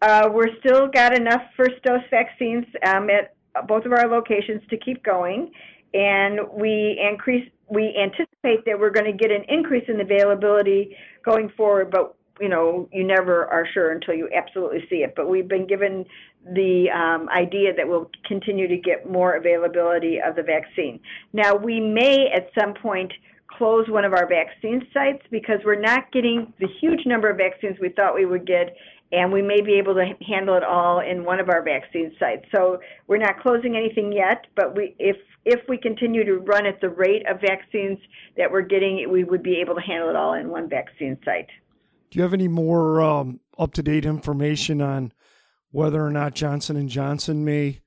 Uh, 0.02 0.30
we're 0.32 0.56
still 0.60 0.88
got 0.88 1.14
enough 1.18 1.42
first 1.58 1.82
dose 1.84 2.02
vaccines 2.10 2.66
um, 2.88 3.10
at 3.10 3.36
both 3.68 3.86
of 3.86 3.92
our 3.92 4.08
locations 4.08 4.62
to 4.70 4.78
keep 4.78 5.04
going, 5.04 5.52
and 5.94 6.40
we 6.54 7.00
increase. 7.12 7.50
We 7.72 7.96
anticipate 8.02 8.66
that 8.66 8.80
we're 8.80 8.90
going 8.90 9.06
to 9.06 9.18
get 9.18 9.30
an 9.32 9.44
increase 9.48 9.84
in 9.88 10.02
availability 10.02 10.96
going 11.24 11.50
forward, 11.56 11.92
but 11.92 12.16
you 12.40 12.50
know, 12.50 12.88
you 12.92 13.04
never 13.04 13.46
are 13.48 13.68
sure 13.74 13.92
until 13.92 14.16
you 14.16 14.30
absolutely 14.36 14.86
see 14.90 14.98
it. 14.98 15.14
But 15.16 15.30
we've 15.30 15.48
been 15.48 15.68
given 15.68 16.06
the 16.46 16.90
um, 16.90 17.28
idea 17.30 17.74
that 17.76 17.88
we'll 17.88 18.10
continue 18.26 18.68
to 18.68 18.78
get 18.78 19.10
more 19.10 19.36
availability 19.36 20.20
of 20.26 20.36
the 20.36 20.44
vaccine. 20.44 21.00
Now, 21.34 21.56
we 21.56 21.80
may 21.80 22.28
at 22.34 22.50
some 22.58 22.74
point 22.74 23.12
close 23.58 23.88
one 23.90 24.06
of 24.06 24.14
our 24.14 24.28
vaccine 24.28 24.88
sites 24.94 25.24
because 25.32 25.60
we're 25.66 25.80
not 25.80 26.12
getting 26.12 26.54
the 26.60 26.68
huge 26.80 27.06
number 27.06 27.30
of 27.30 27.38
vaccines 27.38 27.78
we 27.82 27.90
thought 27.90 28.16
we 28.16 28.26
would 28.26 28.46
get, 28.46 28.76
and 29.12 29.32
we 29.32 29.42
may 29.42 29.62
be 29.62 29.74
able 29.74 29.94
to 29.96 30.06
handle 30.28 30.56
it 30.56 30.64
all 30.64 31.00
in 31.00 31.26
one 31.26 31.40
of 31.40 31.50
our 31.50 31.64
vaccine 31.64 32.12
sites. 32.20 32.46
So 32.56 32.80
we're 33.08 33.18
not 33.18 33.40
closing 33.40 33.76
anything 33.76 34.12
yet, 34.12 34.48
but 34.56 34.76
we, 34.76 34.96
if 35.00 35.18
if 35.46 35.62
we 35.68 35.78
continue 35.78 36.24
to 36.26 36.38
run 36.38 36.66
at 36.66 36.80
the 36.82 36.90
rate 36.90 37.24
of 37.28 37.42
vaccines 37.42 37.98
that 38.38 38.52
we're 38.52 38.62
getting, 38.62 39.10
we 39.10 39.24
would 39.24 39.42
be 39.42 39.60
able 39.62 39.76
to 39.76 39.82
handle 39.82 40.10
it 40.10 40.16
all 40.16 40.34
in 40.34 40.50
one 40.50 40.70
vaccine 40.70 41.18
site. 41.26 41.48
Do 42.12 42.18
you 42.18 42.24
have 42.24 42.34
any 42.34 42.48
more 42.48 43.02
um, 43.02 43.40
up 43.58 43.74
to 43.74 43.84
date 43.84 44.06
information 44.06 44.82
on 44.82 45.14
whether 45.72 46.04
or 46.04 46.12
not 46.12 46.34
Johnson 46.34 46.76
and 46.76 46.90
Johnson 46.90 47.46
may 47.46 47.82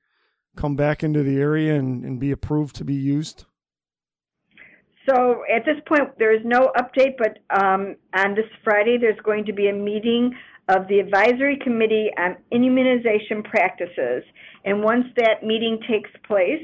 come 0.55 0.75
back 0.75 1.03
into 1.03 1.23
the 1.23 1.39
area 1.39 1.75
and, 1.75 2.03
and 2.03 2.19
be 2.19 2.31
approved 2.31 2.75
to 2.77 2.83
be 2.83 2.93
used? 2.93 3.45
So 5.09 5.43
at 5.53 5.65
this 5.65 5.77
point, 5.85 6.17
there 6.17 6.33
is 6.33 6.41
no 6.45 6.71
update, 6.77 7.17
but 7.17 7.39
um, 7.49 7.95
on 8.15 8.35
this 8.35 8.45
Friday, 8.63 8.97
there's 8.99 9.19
going 9.23 9.45
to 9.45 9.53
be 9.53 9.67
a 9.67 9.73
meeting 9.73 10.33
of 10.69 10.87
the 10.87 10.99
Advisory 10.99 11.57
Committee 11.61 12.09
on 12.17 12.37
Immunization 12.51 13.43
Practices. 13.43 14.23
And 14.63 14.81
once 14.81 15.05
that 15.17 15.43
meeting 15.43 15.79
takes 15.89 16.09
place, 16.25 16.61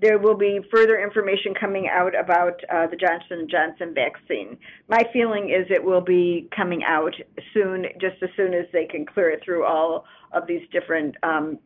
there 0.00 0.18
will 0.18 0.36
be 0.36 0.58
further 0.74 1.00
information 1.00 1.54
coming 1.58 1.88
out 1.88 2.18
about 2.18 2.60
uh, 2.74 2.86
the 2.88 2.96
Johnson 2.96 3.46
& 3.48 3.50
Johnson 3.50 3.94
vaccine. 3.94 4.56
My 4.88 5.02
feeling 5.12 5.50
is 5.50 5.66
it 5.70 5.84
will 5.84 6.00
be 6.00 6.48
coming 6.56 6.82
out 6.82 7.14
soon, 7.54 7.84
just 8.00 8.16
as 8.22 8.30
soon 8.36 8.52
as 8.54 8.64
they 8.72 8.86
can 8.86 9.06
clear 9.06 9.30
it 9.30 9.42
through 9.44 9.64
all 9.64 10.06
of 10.32 10.46
these 10.48 10.62
different 10.72 11.14
um, 11.22 11.58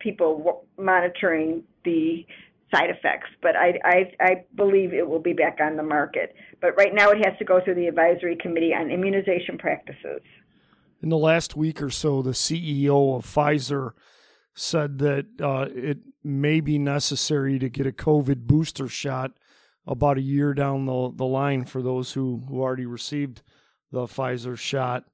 people 0.00 0.64
monitoring 0.76 1.62
the 1.84 2.26
side 2.74 2.90
effects. 2.90 3.28
But 3.42 3.56
I, 3.56 3.78
I, 3.84 4.12
I 4.20 4.44
believe 4.54 4.92
it 4.92 5.08
will 5.08 5.20
be 5.20 5.32
back 5.32 5.58
on 5.60 5.76
the 5.76 5.82
market. 5.82 6.34
But 6.60 6.76
right 6.76 6.94
now 6.94 7.10
it 7.10 7.24
has 7.24 7.36
to 7.38 7.44
go 7.44 7.60
through 7.62 7.76
the 7.76 7.86
Advisory 7.86 8.36
Committee 8.36 8.74
on 8.74 8.90
Immunization 8.90 9.58
Practices. 9.58 10.22
In 11.02 11.08
the 11.10 11.18
last 11.18 11.56
week 11.56 11.80
or 11.80 11.90
so, 11.90 12.22
the 12.22 12.30
CEO 12.32 13.16
of 13.16 13.24
Pfizer 13.24 13.92
said 14.54 14.98
that 14.98 15.26
uh, 15.40 15.66
it 15.72 15.98
may 16.24 16.60
be 16.60 16.78
necessary 16.78 17.58
to 17.58 17.68
get 17.68 17.86
a 17.86 17.92
COVID 17.92 18.46
booster 18.46 18.88
shot 18.88 19.32
about 19.86 20.18
a 20.18 20.22
year 20.22 20.52
down 20.52 20.86
the, 20.86 21.12
the 21.14 21.24
line 21.24 21.64
for 21.64 21.80
those 21.80 22.12
who, 22.12 22.42
who 22.48 22.60
already 22.60 22.84
received 22.84 23.42
the 23.92 24.06
Pfizer 24.06 24.58
shot. 24.58 25.04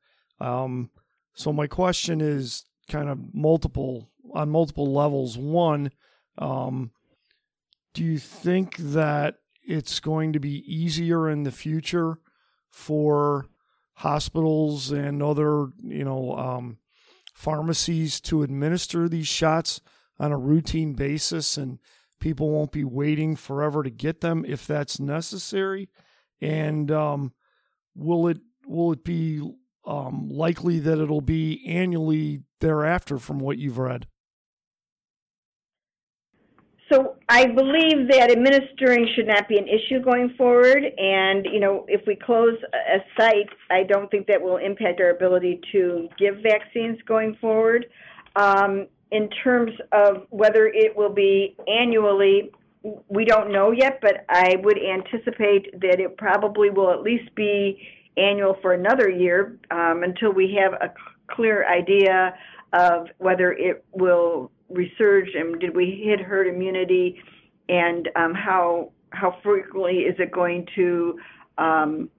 Um, 0.40 0.90
so 1.34 1.52
my 1.52 1.66
question 1.66 2.20
is 2.20 2.64
kind 2.88 3.08
of 3.08 3.18
multiple 3.32 4.11
on 4.34 4.50
multiple 4.50 4.92
levels. 4.92 5.38
One, 5.38 5.90
um, 6.38 6.90
do 7.94 8.02
you 8.04 8.18
think 8.18 8.76
that 8.76 9.36
it's 9.66 10.00
going 10.00 10.32
to 10.32 10.40
be 10.40 10.62
easier 10.66 11.30
in 11.30 11.44
the 11.44 11.52
future 11.52 12.18
for 12.68 13.46
hospitals 13.94 14.90
and 14.90 15.22
other, 15.22 15.68
you 15.82 16.04
know, 16.04 16.36
um, 16.36 16.78
pharmacies 17.32 18.20
to 18.20 18.42
administer 18.42 19.08
these 19.08 19.28
shots 19.28 19.80
on 20.18 20.32
a 20.32 20.38
routine 20.38 20.92
basis 20.94 21.56
and 21.56 21.78
people 22.20 22.50
won't 22.50 22.72
be 22.72 22.84
waiting 22.84 23.36
forever 23.36 23.82
to 23.82 23.90
get 23.90 24.20
them 24.20 24.44
if 24.46 24.66
that's 24.66 24.98
necessary? 24.98 25.88
And 26.40 26.90
um, 26.90 27.32
will 27.94 28.26
it 28.26 28.38
will 28.66 28.92
it 28.92 29.04
be 29.04 29.40
um, 29.86 30.28
likely 30.28 30.80
that 30.80 30.98
it'll 30.98 31.20
be 31.20 31.64
annually 31.66 32.42
thereafter 32.60 33.18
from 33.18 33.38
what 33.38 33.58
you've 33.58 33.78
read 33.78 34.06
so 36.94 37.16
I 37.28 37.46
believe 37.46 38.08
that 38.08 38.30
administering 38.30 39.08
should 39.14 39.26
not 39.26 39.48
be 39.48 39.58
an 39.58 39.66
issue 39.66 40.00
going 40.00 40.34
forward. 40.36 40.84
And, 40.96 41.46
you 41.46 41.58
know, 41.58 41.84
if 41.88 42.02
we 42.06 42.14
close 42.14 42.56
a 42.72 42.98
site, 43.18 43.48
I 43.70 43.82
don't 43.82 44.10
think 44.10 44.26
that 44.28 44.40
will 44.40 44.58
impact 44.58 45.00
our 45.00 45.10
ability 45.10 45.60
to 45.72 46.08
give 46.18 46.36
vaccines 46.42 46.98
going 47.06 47.36
forward. 47.40 47.86
Um, 48.36 48.86
in 49.10 49.28
terms 49.42 49.72
of 49.92 50.26
whether 50.30 50.66
it 50.66 50.96
will 50.96 51.12
be 51.12 51.56
annually, 51.66 52.52
we 53.08 53.24
don't 53.24 53.50
know 53.50 53.72
yet, 53.72 53.98
but 54.00 54.24
I 54.28 54.56
would 54.62 54.78
anticipate 54.78 55.80
that 55.80 56.00
it 56.00 56.16
probably 56.16 56.70
will 56.70 56.92
at 56.92 57.02
least 57.02 57.34
be 57.34 57.88
annual 58.16 58.56
for 58.60 58.74
another 58.74 59.08
year 59.08 59.58
um, 59.70 60.02
until 60.02 60.32
we 60.32 60.56
have 60.60 60.74
a 60.74 60.92
clear 61.28 61.66
idea 61.68 62.34
of 62.72 63.06
whether 63.18 63.52
it 63.52 63.84
will 63.92 64.50
resurge 64.73 65.37
and 65.37 65.59
did 65.61 65.75
we 65.75 66.02
hit 66.04 66.21
herd 66.21 66.47
immunity? 66.47 67.21
And 67.68 68.09
um, 68.16 68.35
how 68.35 68.92
how 69.11 69.37
frequently 69.42 70.00
is 70.00 70.16
it 70.18 70.33
going 70.33 70.66
to 70.75 71.18
um, 71.56 72.11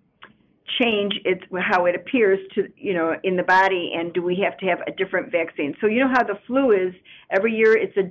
change 0.79 1.13
its 1.25 1.43
how 1.59 1.85
it 1.85 1.95
appears 1.95 2.39
to 2.55 2.67
you 2.77 2.93
know 2.93 3.15
in 3.23 3.35
the 3.35 3.43
body? 3.43 3.93
And 3.95 4.13
do 4.13 4.21
we 4.21 4.37
have 4.43 4.57
to 4.59 4.65
have 4.65 4.79
a 4.87 4.91
different 4.91 5.31
vaccine? 5.31 5.75
So 5.81 5.87
you 5.87 5.99
know 5.99 6.11
how 6.11 6.23
the 6.23 6.39
flu 6.47 6.71
is. 6.71 6.93
Every 7.29 7.53
year 7.53 7.77
it's 7.77 7.97
a 7.97 8.09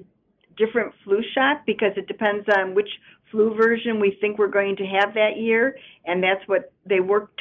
different 0.56 0.92
flu 1.04 1.20
shot 1.34 1.66
because 1.66 1.92
it 1.96 2.06
depends 2.06 2.46
on 2.56 2.74
which 2.74 2.88
flu 3.30 3.54
version 3.54 3.98
we 4.00 4.16
think 4.20 4.38
we're 4.38 4.46
going 4.46 4.76
to 4.76 4.84
have 4.84 5.14
that 5.14 5.36
year. 5.36 5.76
And 6.04 6.22
that's 6.22 6.46
what 6.46 6.72
they 6.86 7.00
worked 7.00 7.40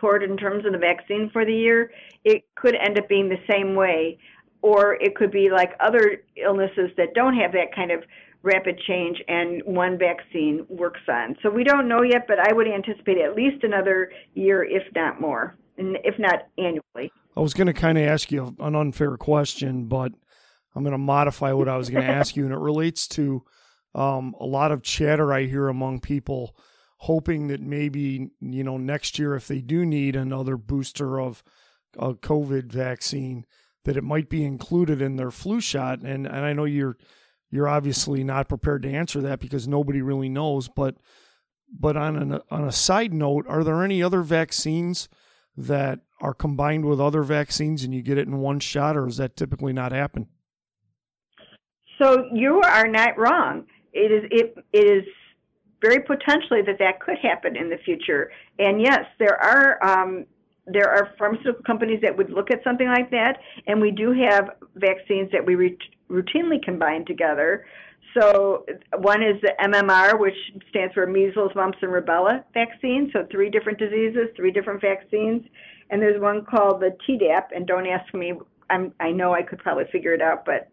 toward 0.00 0.22
in 0.22 0.36
terms 0.36 0.66
of 0.66 0.72
the 0.72 0.78
vaccine 0.78 1.30
for 1.32 1.44
the 1.44 1.54
year. 1.54 1.92
It 2.24 2.44
could 2.56 2.74
end 2.74 2.98
up 2.98 3.08
being 3.08 3.28
the 3.28 3.38
same 3.50 3.74
way 3.74 4.18
or 4.62 4.94
it 4.94 5.14
could 5.16 5.30
be 5.30 5.50
like 5.50 5.72
other 5.80 6.22
illnesses 6.36 6.90
that 6.96 7.14
don't 7.14 7.36
have 7.36 7.52
that 7.52 7.74
kind 7.74 7.90
of 7.90 8.02
rapid 8.42 8.80
change 8.86 9.18
and 9.28 9.62
one 9.64 9.98
vaccine 9.98 10.66
works 10.68 11.00
on. 11.08 11.36
So 11.42 11.50
we 11.50 11.64
don't 11.64 11.88
know 11.88 12.02
yet, 12.02 12.26
but 12.26 12.38
I 12.38 12.52
would 12.52 12.66
anticipate 12.66 13.18
at 13.18 13.36
least 13.36 13.62
another 13.62 14.10
year, 14.34 14.64
if 14.64 14.82
not 14.94 15.20
more, 15.20 15.54
and 15.78 15.96
if 16.04 16.18
not 16.18 16.48
annually. 16.58 17.12
I 17.36 17.40
was 17.40 17.54
going 17.54 17.68
to 17.68 17.72
kind 17.72 17.98
of 17.98 18.04
ask 18.04 18.30
you 18.32 18.54
an 18.58 18.74
unfair 18.74 19.16
question, 19.16 19.86
but 19.86 20.12
I'm 20.74 20.82
going 20.82 20.92
to 20.92 20.98
modify 20.98 21.52
what 21.52 21.68
I 21.68 21.76
was 21.76 21.90
going 21.90 22.04
to 22.06 22.12
ask 22.12 22.36
you, 22.36 22.44
and 22.44 22.52
it 22.52 22.58
relates 22.58 23.06
to 23.08 23.44
um, 23.94 24.34
a 24.40 24.46
lot 24.46 24.72
of 24.72 24.82
chatter 24.82 25.32
I 25.32 25.44
hear 25.44 25.68
among 25.68 26.00
people 26.00 26.56
hoping 26.98 27.48
that 27.48 27.60
maybe 27.60 28.30
you 28.40 28.62
know 28.62 28.76
next 28.76 29.18
year 29.18 29.34
if 29.34 29.48
they 29.48 29.60
do 29.60 29.84
need 29.84 30.14
another 30.14 30.56
booster 30.56 31.20
of 31.20 31.42
a 31.98 32.14
COVID 32.14 32.70
vaccine 32.72 33.44
that 33.84 33.96
it 33.96 34.04
might 34.04 34.28
be 34.28 34.44
included 34.44 35.02
in 35.02 35.16
their 35.16 35.30
flu 35.30 35.60
shot. 35.60 36.00
And 36.00 36.26
and 36.26 36.44
I 36.44 36.52
know 36.52 36.64
you're 36.64 36.96
you're 37.50 37.68
obviously 37.68 38.24
not 38.24 38.48
prepared 38.48 38.82
to 38.82 38.90
answer 38.90 39.20
that 39.22 39.40
because 39.40 39.68
nobody 39.68 40.02
really 40.02 40.28
knows. 40.28 40.68
But 40.68 40.96
but 41.78 41.96
on 41.96 42.16
an, 42.16 42.40
on 42.50 42.64
a 42.64 42.72
side 42.72 43.12
note, 43.12 43.46
are 43.48 43.64
there 43.64 43.84
any 43.84 44.02
other 44.02 44.22
vaccines 44.22 45.08
that 45.56 46.00
are 46.20 46.34
combined 46.34 46.84
with 46.84 47.00
other 47.00 47.22
vaccines 47.22 47.84
and 47.84 47.94
you 47.94 48.02
get 48.02 48.18
it 48.18 48.26
in 48.26 48.38
one 48.38 48.60
shot, 48.60 48.96
or 48.96 49.06
does 49.06 49.16
that 49.18 49.36
typically 49.36 49.72
not 49.72 49.92
happen? 49.92 50.28
So 52.00 52.26
you 52.32 52.60
are 52.62 52.88
not 52.88 53.18
wrong. 53.18 53.66
It 53.92 54.10
is 54.10 54.28
it 54.30 54.54
it 54.72 54.84
is 54.84 55.04
very 55.82 56.00
potentially 56.00 56.62
that 56.62 56.78
that 56.78 57.00
could 57.00 57.18
happen 57.18 57.56
in 57.56 57.68
the 57.68 57.76
future. 57.84 58.30
And 58.58 58.80
yes, 58.80 59.04
there 59.18 59.36
are 59.42 59.82
um, 59.84 60.26
there 60.66 60.88
are 60.88 61.10
pharmaceutical 61.18 61.62
companies 61.64 62.00
that 62.02 62.16
would 62.16 62.30
look 62.30 62.50
at 62.50 62.62
something 62.62 62.88
like 62.88 63.10
that, 63.10 63.38
and 63.66 63.80
we 63.80 63.90
do 63.90 64.12
have 64.12 64.50
vaccines 64.76 65.30
that 65.32 65.44
we 65.44 65.54
routinely 66.08 66.62
combine 66.62 67.04
together. 67.04 67.66
So 68.18 68.66
one 68.98 69.22
is 69.22 69.40
the 69.40 69.52
MMR, 69.60 70.18
which 70.20 70.36
stands 70.68 70.92
for 70.94 71.06
measles, 71.06 71.52
mumps, 71.54 71.78
and 71.82 71.90
rubella 71.90 72.44
vaccine. 72.52 73.10
So 73.12 73.26
three 73.30 73.48
different 73.50 73.78
diseases, 73.78 74.28
three 74.36 74.50
different 74.50 74.80
vaccines, 74.80 75.42
and 75.90 76.00
there's 76.00 76.20
one 76.20 76.44
called 76.44 76.80
the 76.80 76.96
Tdap. 77.08 77.46
And 77.54 77.66
don't 77.66 77.86
ask 77.86 78.12
me, 78.14 78.34
I'm, 78.70 78.92
I 79.00 79.10
know 79.10 79.34
I 79.34 79.42
could 79.42 79.58
probably 79.58 79.84
figure 79.90 80.12
it 80.12 80.20
out, 80.20 80.44
but 80.44 80.68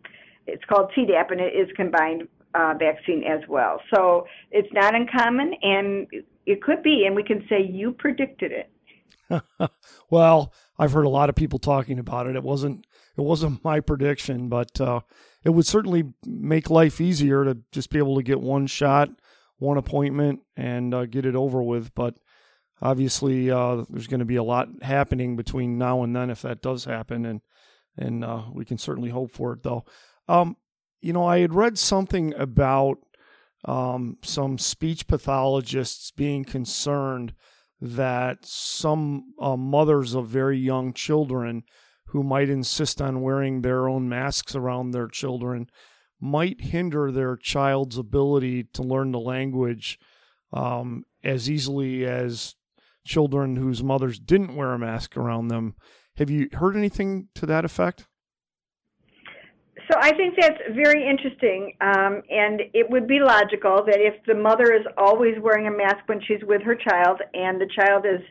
it's 0.48 0.64
called 0.66 0.92
Tdap, 0.98 1.32
and 1.32 1.40
it 1.40 1.54
is 1.56 1.70
combined 1.76 2.28
uh, 2.56 2.74
vaccine 2.78 3.24
as 3.24 3.48
well. 3.48 3.80
So 3.94 4.26
it's 4.52 4.72
not 4.74 4.94
uncommon, 4.94 5.54
and 5.62 6.08
it 6.46 6.62
could 6.62 6.84
be, 6.84 7.06
and 7.06 7.16
we 7.16 7.24
can 7.24 7.46
say 7.48 7.62
you 7.62 7.92
predicted 7.92 8.52
it. 8.52 8.70
well, 10.10 10.54
I've 10.78 10.92
heard 10.92 11.06
a 11.06 11.10
lot 11.10 11.30
of 11.30 11.36
people 11.36 11.60
talking 11.60 12.00
about 12.00 12.28
it. 12.28 12.36
It 12.36 12.44
wasn't 12.44 12.86
it 13.18 13.22
wasn't 13.22 13.64
my 13.64 13.80
prediction, 13.80 14.50
but 14.50 14.80
uh, 14.80 15.02
it 15.44 15.50
would 15.50 15.66
certainly 15.66 16.14
make 16.26 16.70
life 16.70 17.02
easier 17.02 17.44
to 17.44 17.58
just 17.72 17.90
be 17.90 17.98
able 17.98 18.16
to 18.16 18.24
get 18.24 18.40
one 18.40 18.68
shot, 18.68 19.10
one 19.58 19.78
appointment, 19.78 20.42
and 20.56 20.94
uh, 20.94 21.06
get 21.06 21.26
it 21.26 21.36
over 21.36 21.62
with. 21.62 21.94
But 21.96 22.16
obviously, 22.82 23.52
uh, 23.52 23.84
there's 23.90 24.08
going 24.08 24.20
to 24.20 24.26
be 24.26 24.38
a 24.38 24.44
lot 24.44 24.70
happening 24.82 25.36
between 25.36 25.78
now 25.78 26.04
and 26.04 26.16
then 26.16 26.30
if 26.30 26.42
that 26.44 26.62
does 26.62 26.86
happen, 26.86 27.26
and 27.26 27.42
and 27.98 28.24
uh, 28.24 28.44
we 28.54 28.66
can 28.66 28.78
certainly 28.78 29.10
hope 29.10 29.32
for 29.32 29.54
it. 29.54 29.64
Though, 29.64 29.86
um, 30.28 30.56
you 31.02 31.14
know, 31.14 31.26
I 31.26 31.40
had 31.40 31.54
read 31.54 31.78
something 31.78 32.34
about 32.36 32.98
um, 33.66 34.18
some 34.24 34.58
speech 34.58 35.08
pathologists 35.08 36.12
being 36.12 36.46
concerned 36.46 37.34
that 37.82 38.40
some 38.44 39.34
uh, 39.40 39.56
mothers 39.56 40.14
of 40.14 40.28
very 40.28 40.58
young 40.58 40.94
children 40.94 41.64
who 42.08 42.24
might 42.24 42.50
insist 42.50 43.02
on 43.02 43.22
wearing 43.22 43.62
their 43.62 43.88
own 43.88 44.10
masks 44.10 44.56
around 44.56 44.92
their 44.92 45.08
children 45.08 45.68
might 46.20 46.60
hinder 46.60 47.12
their 47.12 47.38
child's 47.38 47.98
ability 47.98 48.64
to 48.74 48.82
learn 48.82 49.12
the 49.12 49.20
language 49.20 49.98
um, 50.52 51.04
as 51.24 51.50
easily 51.50 52.06
as 52.06 52.56
children 53.06 53.56
whose 53.56 53.84
mothers 53.84 54.20
didn't 54.20 54.56
wear 54.56 54.74
a 54.74 54.80
mask 54.80 55.16
around 55.16 55.48
them. 55.48 55.76
Have 56.18 56.30
you 56.30 56.50
heard 56.54 56.76
anything 56.76 57.30
to 57.36 57.46
that 57.46 57.64
effect? 57.64 58.08
So 59.90 59.98
I 60.00 60.12
think 60.16 60.36
that's 60.40 60.60
very 60.76 61.10
interesting, 61.10 61.74
um, 61.82 62.22
and 62.30 62.62
it 62.76 62.88
would 62.92 63.08
be 63.08 63.20
logical 63.20 63.84
that 63.88 63.98
if 63.98 64.24
the 64.28 64.36
mother 64.36 64.72
is 64.72 64.86
always 64.98 65.34
wearing 65.42 65.66
a 65.66 65.72
mask 65.72 66.04
when 66.06 66.22
she's 66.28 66.44
with 66.44 66.62
her 66.62 66.76
child, 66.76 67.22
and 67.34 67.60
the 67.60 67.68
child 67.76 68.06
is 68.06 68.22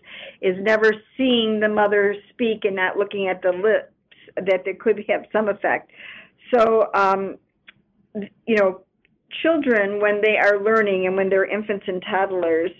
is 0.41 0.57
never 0.61 0.93
seeing 1.17 1.59
the 1.59 1.69
mother 1.69 2.15
speak 2.31 2.65
and 2.65 2.77
not 2.77 2.97
looking 2.97 3.27
at 3.27 3.43
the 3.43 3.51
lips, 3.51 3.93
that 4.37 4.63
there 4.65 4.75
could 4.75 5.05
have 5.09 5.25
some 5.33 5.49
effect. 5.49 5.91
So, 6.55 6.91
um, 6.95 7.39
you 8.47 8.55
know, 8.55 8.83
children 9.43 10.01
when 10.01 10.21
they 10.23 10.37
are 10.37 10.63
learning 10.63 11.09
and 11.09 11.17
when 11.17 11.29
they're 11.29 11.45
infants 11.45 11.87
and 11.89 12.01
toddlers, 12.09 12.71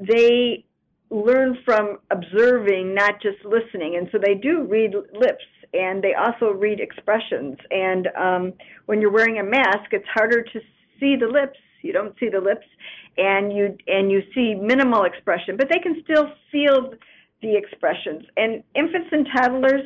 they 0.00 0.64
learn 1.10 1.58
from 1.62 1.98
observing, 2.10 2.94
not 2.94 3.20
just 3.20 3.44
listening, 3.44 3.96
and 3.96 4.08
so 4.12 4.18
they 4.18 4.34
do 4.34 4.62
read 4.62 4.94
lips 5.12 5.44
and 5.74 6.02
they 6.02 6.14
also 6.14 6.50
read 6.50 6.80
expressions. 6.80 7.56
And 7.70 8.08
um, 8.16 8.52
when 8.86 9.00
you're 9.00 9.12
wearing 9.12 9.38
a 9.38 9.44
mask, 9.44 9.92
it's 9.92 10.08
harder 10.12 10.42
to 10.42 10.60
see 11.00 11.16
the 11.16 11.26
lips. 11.26 11.58
You 11.82 11.92
don't 11.92 12.14
see 12.18 12.28
the 12.28 12.40
lips, 12.40 12.66
and 13.16 13.52
you 13.52 13.76
and 13.86 14.10
you 14.10 14.22
see 14.34 14.54
minimal 14.54 15.04
expression, 15.04 15.56
but 15.56 15.68
they 15.70 15.78
can 15.78 16.02
still 16.02 16.26
feel 16.50 16.92
the 17.40 17.56
expressions. 17.56 18.24
And 18.36 18.64
infants 18.74 19.08
and 19.12 19.28
toddlers 19.36 19.82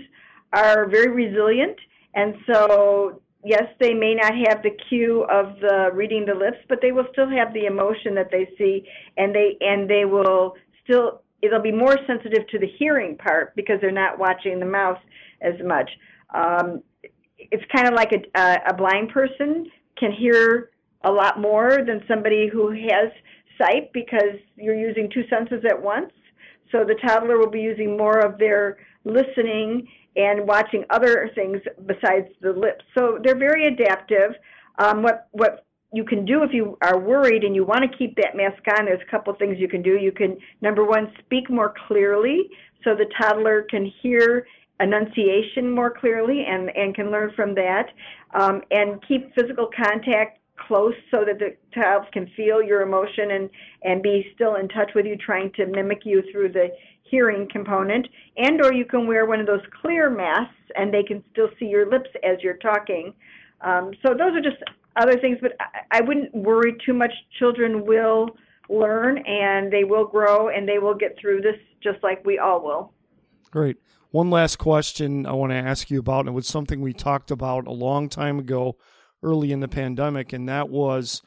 are 0.55 0.89
very 0.89 1.11
resilient, 1.11 1.77
and 2.15 2.35
so 2.51 3.21
yes, 3.45 3.65
they 3.81 3.93
may 3.93 4.15
not 4.15 4.33
have 4.47 4.63
the 4.63 4.71
cue 4.89 5.25
of 5.31 5.57
the 5.61 5.91
reading 5.93 6.25
the 6.25 6.35
lips, 6.35 6.59
but 6.69 6.79
they 6.81 6.93
will 6.93 7.07
still 7.13 7.29
have 7.29 7.53
the 7.53 7.67
emotion 7.67 8.15
that 8.15 8.31
they 8.31 8.49
see, 8.57 8.87
and 9.17 9.35
they 9.35 9.57
and 9.61 9.89
they 9.89 10.05
will 10.05 10.55
still 10.85 11.23
it'll 11.43 11.61
be 11.61 11.73
more 11.73 11.97
sensitive 12.07 12.47
to 12.49 12.59
the 12.59 12.69
hearing 12.79 13.17
part 13.17 13.55
because 13.57 13.77
they're 13.81 13.91
not 13.91 14.19
watching 14.19 14.61
the 14.61 14.67
mouth 14.67 14.99
as 15.43 15.55
much. 15.65 15.91
Um, 16.35 16.83
it's 17.39 17.65
kind 17.75 17.89
of 17.89 17.95
like 17.95 18.13
a, 18.13 18.57
a, 18.69 18.75
blind 18.75 19.11
person 19.11 19.67
can 19.99 20.13
hear 20.13 20.71
a 21.05 21.11
lot 21.11 21.41
more 21.41 21.79
than 21.85 22.01
somebody 22.09 22.49
who 22.51 22.71
has 22.71 23.11
sight 23.59 23.93
because 23.93 24.39
you're 24.57 24.79
using 24.79 25.11
two 25.13 25.23
senses 25.29 25.65
at 25.69 25.81
once. 25.81 26.13
So 26.71 26.85
the 26.85 26.95
toddler 27.07 27.39
will 27.39 27.51
be 27.51 27.61
using 27.61 27.97
more 27.97 28.21
of 28.21 28.39
their 28.39 28.79
listening 29.05 29.89
and 30.17 30.47
watching 30.47 30.85
other 30.91 31.31
things 31.35 31.59
besides 31.87 32.29
the 32.41 32.53
lips. 32.53 32.85
So 32.97 33.19
they're 33.23 33.39
very 33.39 33.67
adaptive. 33.67 34.33
Um, 34.79 35.03
what 35.03 35.29
what 35.33 35.67
you 35.93 36.05
can 36.05 36.25
do 36.25 36.43
if 36.43 36.53
you 36.53 36.79
are 36.83 36.99
worried 36.99 37.45
and 37.45 37.55
you 37.55 37.65
want 37.65 37.83
to 37.83 37.99
keep 37.99 38.17
that 38.17 38.35
mask 38.35 38.63
on, 38.79 38.87
there's 38.87 39.03
a 39.07 39.11
couple 39.11 39.35
things 39.35 39.57
you 39.59 39.69
can 39.69 39.83
do. 39.83 39.99
You 39.99 40.11
can, 40.11 40.39
number 40.63 40.85
one, 40.85 41.13
speak 41.19 41.51
more 41.51 41.75
clearly 41.87 42.49
so 42.83 42.95
the 42.95 43.07
toddler 43.21 43.67
can 43.69 43.93
hear 44.03 44.47
enunciation 44.83 45.71
more 45.71 45.91
clearly 45.91 46.45
and, 46.47 46.71
and 46.77 46.95
can 46.95 47.11
learn 47.11 47.33
from 47.35 47.55
that. 47.55 47.87
Um, 48.35 48.63
and 48.71 49.03
keep 49.07 49.35
physical 49.35 49.69
contact 49.75 50.39
close 50.67 50.95
so 51.11 51.25
that 51.25 51.39
the 51.39 51.57
child 51.75 52.05
can 52.13 52.31
feel 52.37 52.63
your 52.63 52.83
emotion 52.83 53.31
and, 53.33 53.51
and 53.83 54.03
be 54.03 54.27
still 54.35 54.57
in 54.57 54.69
touch 54.69 54.91
with 54.95 55.07
you, 55.07 55.17
trying 55.17 55.53
to 55.53 55.67
mimic 55.67 56.01
you 56.05 56.23
through 56.33 56.53
the 56.53 56.69
hearing 57.03 57.49
component. 57.51 58.07
And 58.37 58.65
or 58.65 58.73
you 58.73 58.85
can 58.85 59.07
wear 59.07 59.27
one 59.27 59.41
of 59.41 59.47
those 59.47 59.65
clear 59.81 60.11
masks 60.11 60.55
and 60.77 60.93
they 60.93 61.03
can 61.03 61.23
still 61.33 61.49
see 61.59 61.67
your 61.67 61.91
lips 61.91 62.09
as 62.25 62.39
you're 62.43 62.57
talking. 62.57 63.13
Um, 63.61 63.93
so 64.05 64.15
those 64.15 64.33
are 64.35 64.41
just 64.41 64.63
other 64.97 65.19
things, 65.21 65.39
but 65.41 65.53
I, 65.61 65.99
I 65.99 66.01
wouldn't 66.01 66.35
worry 66.35 66.77
too 66.85 66.93
much. 66.93 67.13
Children 67.39 67.85
will 67.87 68.31
learn 68.69 69.19
and 69.19 69.73
they 69.73 69.85
will 69.85 70.07
grow 70.07 70.49
and 70.49 70.69
they 70.69 70.79
will 70.79 70.95
get 70.95 71.17
through 71.21 71.43
this 71.43 71.57
just 71.83 72.03
like 72.03 72.25
we 72.25 72.39
all 72.39 72.63
will. 72.63 72.93
Great. 73.51 73.77
One 74.13 74.29
last 74.29 74.57
question 74.57 75.25
I 75.25 75.33
want 75.33 75.53
to 75.53 75.57
ask 75.57 75.91
you 75.91 75.99
about, 75.99 76.21
and 76.21 76.29
it 76.29 76.33
was 76.33 76.47
something 76.47 76.83
we 76.83 76.93
talked 76.93 77.31
about 77.31 77.67
a 77.67 77.73
long 77.73 78.11
time 78.11 78.39
ago, 78.39 78.77
early 79.23 79.53
in 79.53 79.61
the 79.61 79.69
pandemic, 79.69 80.35
and 80.35 80.47
that 80.51 80.69
was 80.69 81.23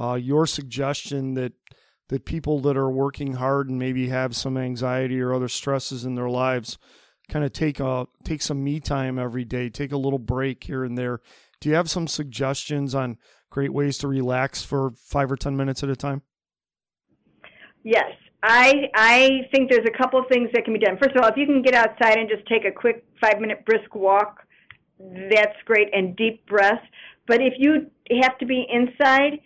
uh, 0.00 0.14
your 0.14 0.46
suggestion 0.46 1.34
that 1.34 1.52
that 2.08 2.24
people 2.24 2.60
that 2.60 2.76
are 2.76 2.90
working 2.90 3.34
hard 3.34 3.68
and 3.68 3.78
maybe 3.78 4.08
have 4.08 4.34
some 4.34 4.56
anxiety 4.56 5.20
or 5.20 5.34
other 5.34 5.48
stresses 5.48 6.06
in 6.06 6.14
their 6.14 6.30
lives 6.30 6.78
kind 7.28 7.44
of 7.44 7.52
take 7.52 7.80
a 7.80 8.06
take 8.24 8.40
some 8.40 8.62
me 8.62 8.78
time 8.78 9.18
every 9.18 9.44
day, 9.44 9.68
take 9.68 9.92
a 9.92 9.98
little 9.98 10.18
break 10.18 10.62
here 10.62 10.84
and 10.84 10.96
there. 10.96 11.20
Do 11.60 11.68
you 11.68 11.74
have 11.74 11.90
some 11.90 12.06
suggestions 12.06 12.94
on 12.94 13.18
great 13.50 13.72
ways 13.72 13.98
to 13.98 14.08
relax 14.08 14.62
for 14.62 14.92
five 14.96 15.30
or 15.30 15.36
ten 15.36 15.56
minutes 15.56 15.82
at 15.82 15.90
a 15.90 15.96
time? 15.96 16.22
Yes, 17.82 18.12
I 18.42 18.88
I 18.94 19.48
think 19.52 19.70
there's 19.70 19.86
a 19.86 19.96
couple 19.96 20.20
of 20.20 20.26
things 20.28 20.48
that 20.52 20.64
can 20.64 20.72
be 20.72 20.80
done. 20.80 20.96
First 21.02 21.16
of 21.16 21.22
all, 21.22 21.28
if 21.28 21.36
you 21.36 21.46
can 21.46 21.62
get 21.62 21.74
outside 21.74 22.18
and 22.18 22.28
just 22.28 22.46
take 22.46 22.64
a 22.64 22.70
quick 22.70 23.04
five 23.20 23.40
minute 23.40 23.64
brisk 23.64 23.94
walk, 23.94 24.46
that's 24.98 25.56
great 25.64 25.88
and 25.92 26.16
deep 26.16 26.46
breath. 26.46 26.82
But 27.26 27.40
if 27.40 27.54
you 27.58 27.90
have 28.22 28.38
to 28.38 28.46
be 28.46 28.66
inside, 28.70 29.40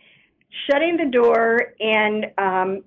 shutting 0.70 0.96
the 0.96 1.10
door 1.10 1.58
and 1.80 2.26
um, 2.38 2.84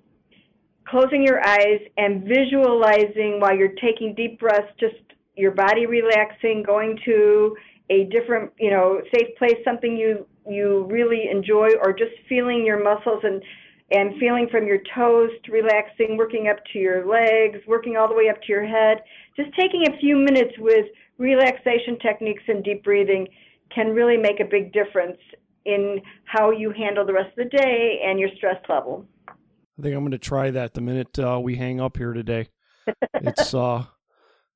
closing 0.88 1.24
your 1.24 1.46
eyes 1.46 1.80
and 1.96 2.24
visualizing 2.24 3.40
while 3.40 3.56
you're 3.56 3.74
taking 3.82 4.14
deep 4.14 4.38
breaths, 4.38 4.72
just 4.78 4.94
your 5.36 5.50
body 5.50 5.86
relaxing, 5.86 6.62
going 6.64 6.98
to 7.04 7.54
a 7.90 8.04
different, 8.04 8.50
you 8.58 8.70
know, 8.70 9.00
safe 9.14 9.36
place, 9.38 9.56
something 9.64 9.96
you 9.96 10.26
you 10.48 10.86
really 10.88 11.28
enjoy, 11.30 11.68
or 11.82 11.92
just 11.92 12.12
feeling 12.28 12.64
your 12.64 12.82
muscles 12.82 13.20
and 13.24 13.42
and 13.90 14.18
feeling 14.18 14.48
from 14.50 14.66
your 14.66 14.78
toes 14.94 15.30
to 15.44 15.52
relaxing, 15.52 16.16
working 16.16 16.48
up 16.48 16.58
to 16.72 16.78
your 16.78 17.06
legs, 17.06 17.58
working 17.66 17.96
all 17.96 18.08
the 18.08 18.14
way 18.14 18.28
up 18.28 18.40
to 18.42 18.48
your 18.48 18.66
head. 18.66 18.98
Just 19.36 19.50
taking 19.58 19.84
a 19.86 19.96
few 19.98 20.16
minutes 20.16 20.54
with 20.58 20.86
relaxation 21.18 21.98
techniques 22.00 22.42
and 22.48 22.64
deep 22.64 22.82
breathing 22.82 23.28
can 23.74 23.88
really 23.88 24.16
make 24.16 24.40
a 24.40 24.44
big 24.44 24.72
difference 24.72 25.18
in 25.64 26.00
how 26.24 26.50
you 26.50 26.72
handle 26.72 27.04
the 27.04 27.12
rest 27.12 27.36
of 27.38 27.50
the 27.50 27.56
day 27.56 28.00
and 28.04 28.18
your 28.18 28.30
stress 28.36 28.60
level. 28.68 29.04
I 29.28 29.82
think 29.82 29.94
I'm 29.94 30.02
going 30.02 30.12
to 30.12 30.18
try 30.18 30.50
that 30.50 30.74
the 30.74 30.80
minute 30.80 31.18
uh, 31.18 31.38
we 31.42 31.56
hang 31.56 31.80
up 31.80 31.96
here 31.96 32.12
today. 32.12 32.48
it's 33.14 33.52
uh, 33.52 33.84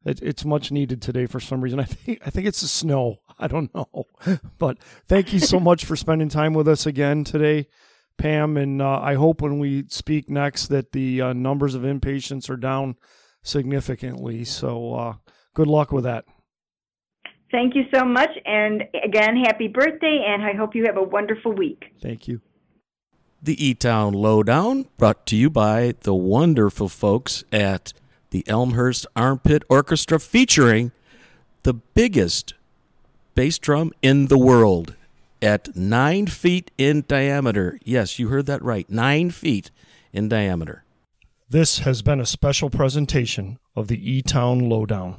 it, 0.04 0.22
it's 0.22 0.44
much 0.44 0.72
needed 0.72 1.02
today 1.02 1.26
for 1.26 1.40
some 1.40 1.60
reason. 1.60 1.78
I 1.78 1.84
think 1.84 2.20
I 2.24 2.30
think 2.30 2.46
it's 2.46 2.62
the 2.62 2.68
snow. 2.68 3.18
I 3.38 3.48
don't 3.48 3.74
know, 3.74 4.06
but 4.58 4.78
thank 5.06 5.32
you 5.32 5.40
so 5.40 5.60
much 5.60 5.84
for 5.84 5.96
spending 5.96 6.28
time 6.28 6.54
with 6.54 6.68
us 6.68 6.86
again 6.86 7.24
today, 7.24 7.66
Pam. 8.20 8.56
And 8.56 8.80
uh, 8.80 9.00
I 9.00 9.14
hope 9.14 9.40
when 9.40 9.58
we 9.58 9.84
speak 9.88 10.28
next 10.28 10.66
that 10.68 10.92
the 10.92 11.20
uh, 11.20 11.32
numbers 11.32 11.74
of 11.74 11.82
inpatients 11.82 12.48
are 12.50 12.56
down 12.56 12.96
significantly. 13.42 14.44
So 14.44 14.94
uh, 14.94 15.14
good 15.54 15.66
luck 15.66 15.90
with 15.90 16.04
that. 16.04 16.24
Thank 17.50 17.74
you 17.74 17.84
so 17.92 18.04
much. 18.04 18.30
And 18.44 18.84
again, 19.02 19.36
happy 19.36 19.66
birthday, 19.66 20.24
and 20.28 20.44
I 20.44 20.52
hope 20.52 20.76
you 20.76 20.84
have 20.86 20.96
a 20.96 21.02
wonderful 21.02 21.52
week. 21.52 21.86
Thank 22.00 22.28
you. 22.28 22.40
The 23.42 23.66
E 23.66 23.74
Town 23.74 24.12
Lowdown, 24.12 24.86
brought 24.98 25.26
to 25.26 25.36
you 25.36 25.50
by 25.50 25.94
the 26.02 26.14
wonderful 26.14 26.88
folks 26.88 27.42
at 27.50 27.92
the 28.30 28.44
Elmhurst 28.46 29.06
Armpit 29.16 29.64
Orchestra, 29.68 30.20
featuring 30.20 30.92
the 31.62 31.72
biggest 31.72 32.54
bass 33.34 33.58
drum 33.58 33.92
in 34.02 34.26
the 34.26 34.38
world 34.38 34.94
at 35.42 35.74
nine 35.76 36.26
feet 36.26 36.70
in 36.78 37.04
diameter. 37.06 37.78
Yes, 37.84 38.18
you 38.18 38.28
heard 38.28 38.46
that 38.46 38.62
right. 38.62 38.88
Nine 38.90 39.30
feet 39.30 39.70
in 40.12 40.28
diameter. 40.28 40.84
This 41.48 41.80
has 41.80 42.02
been 42.02 42.20
a 42.20 42.26
special 42.26 42.70
presentation 42.70 43.58
of 43.74 43.88
the 43.88 44.10
E 44.10 44.22
Town 44.22 44.68
Lowdown. 44.68 45.16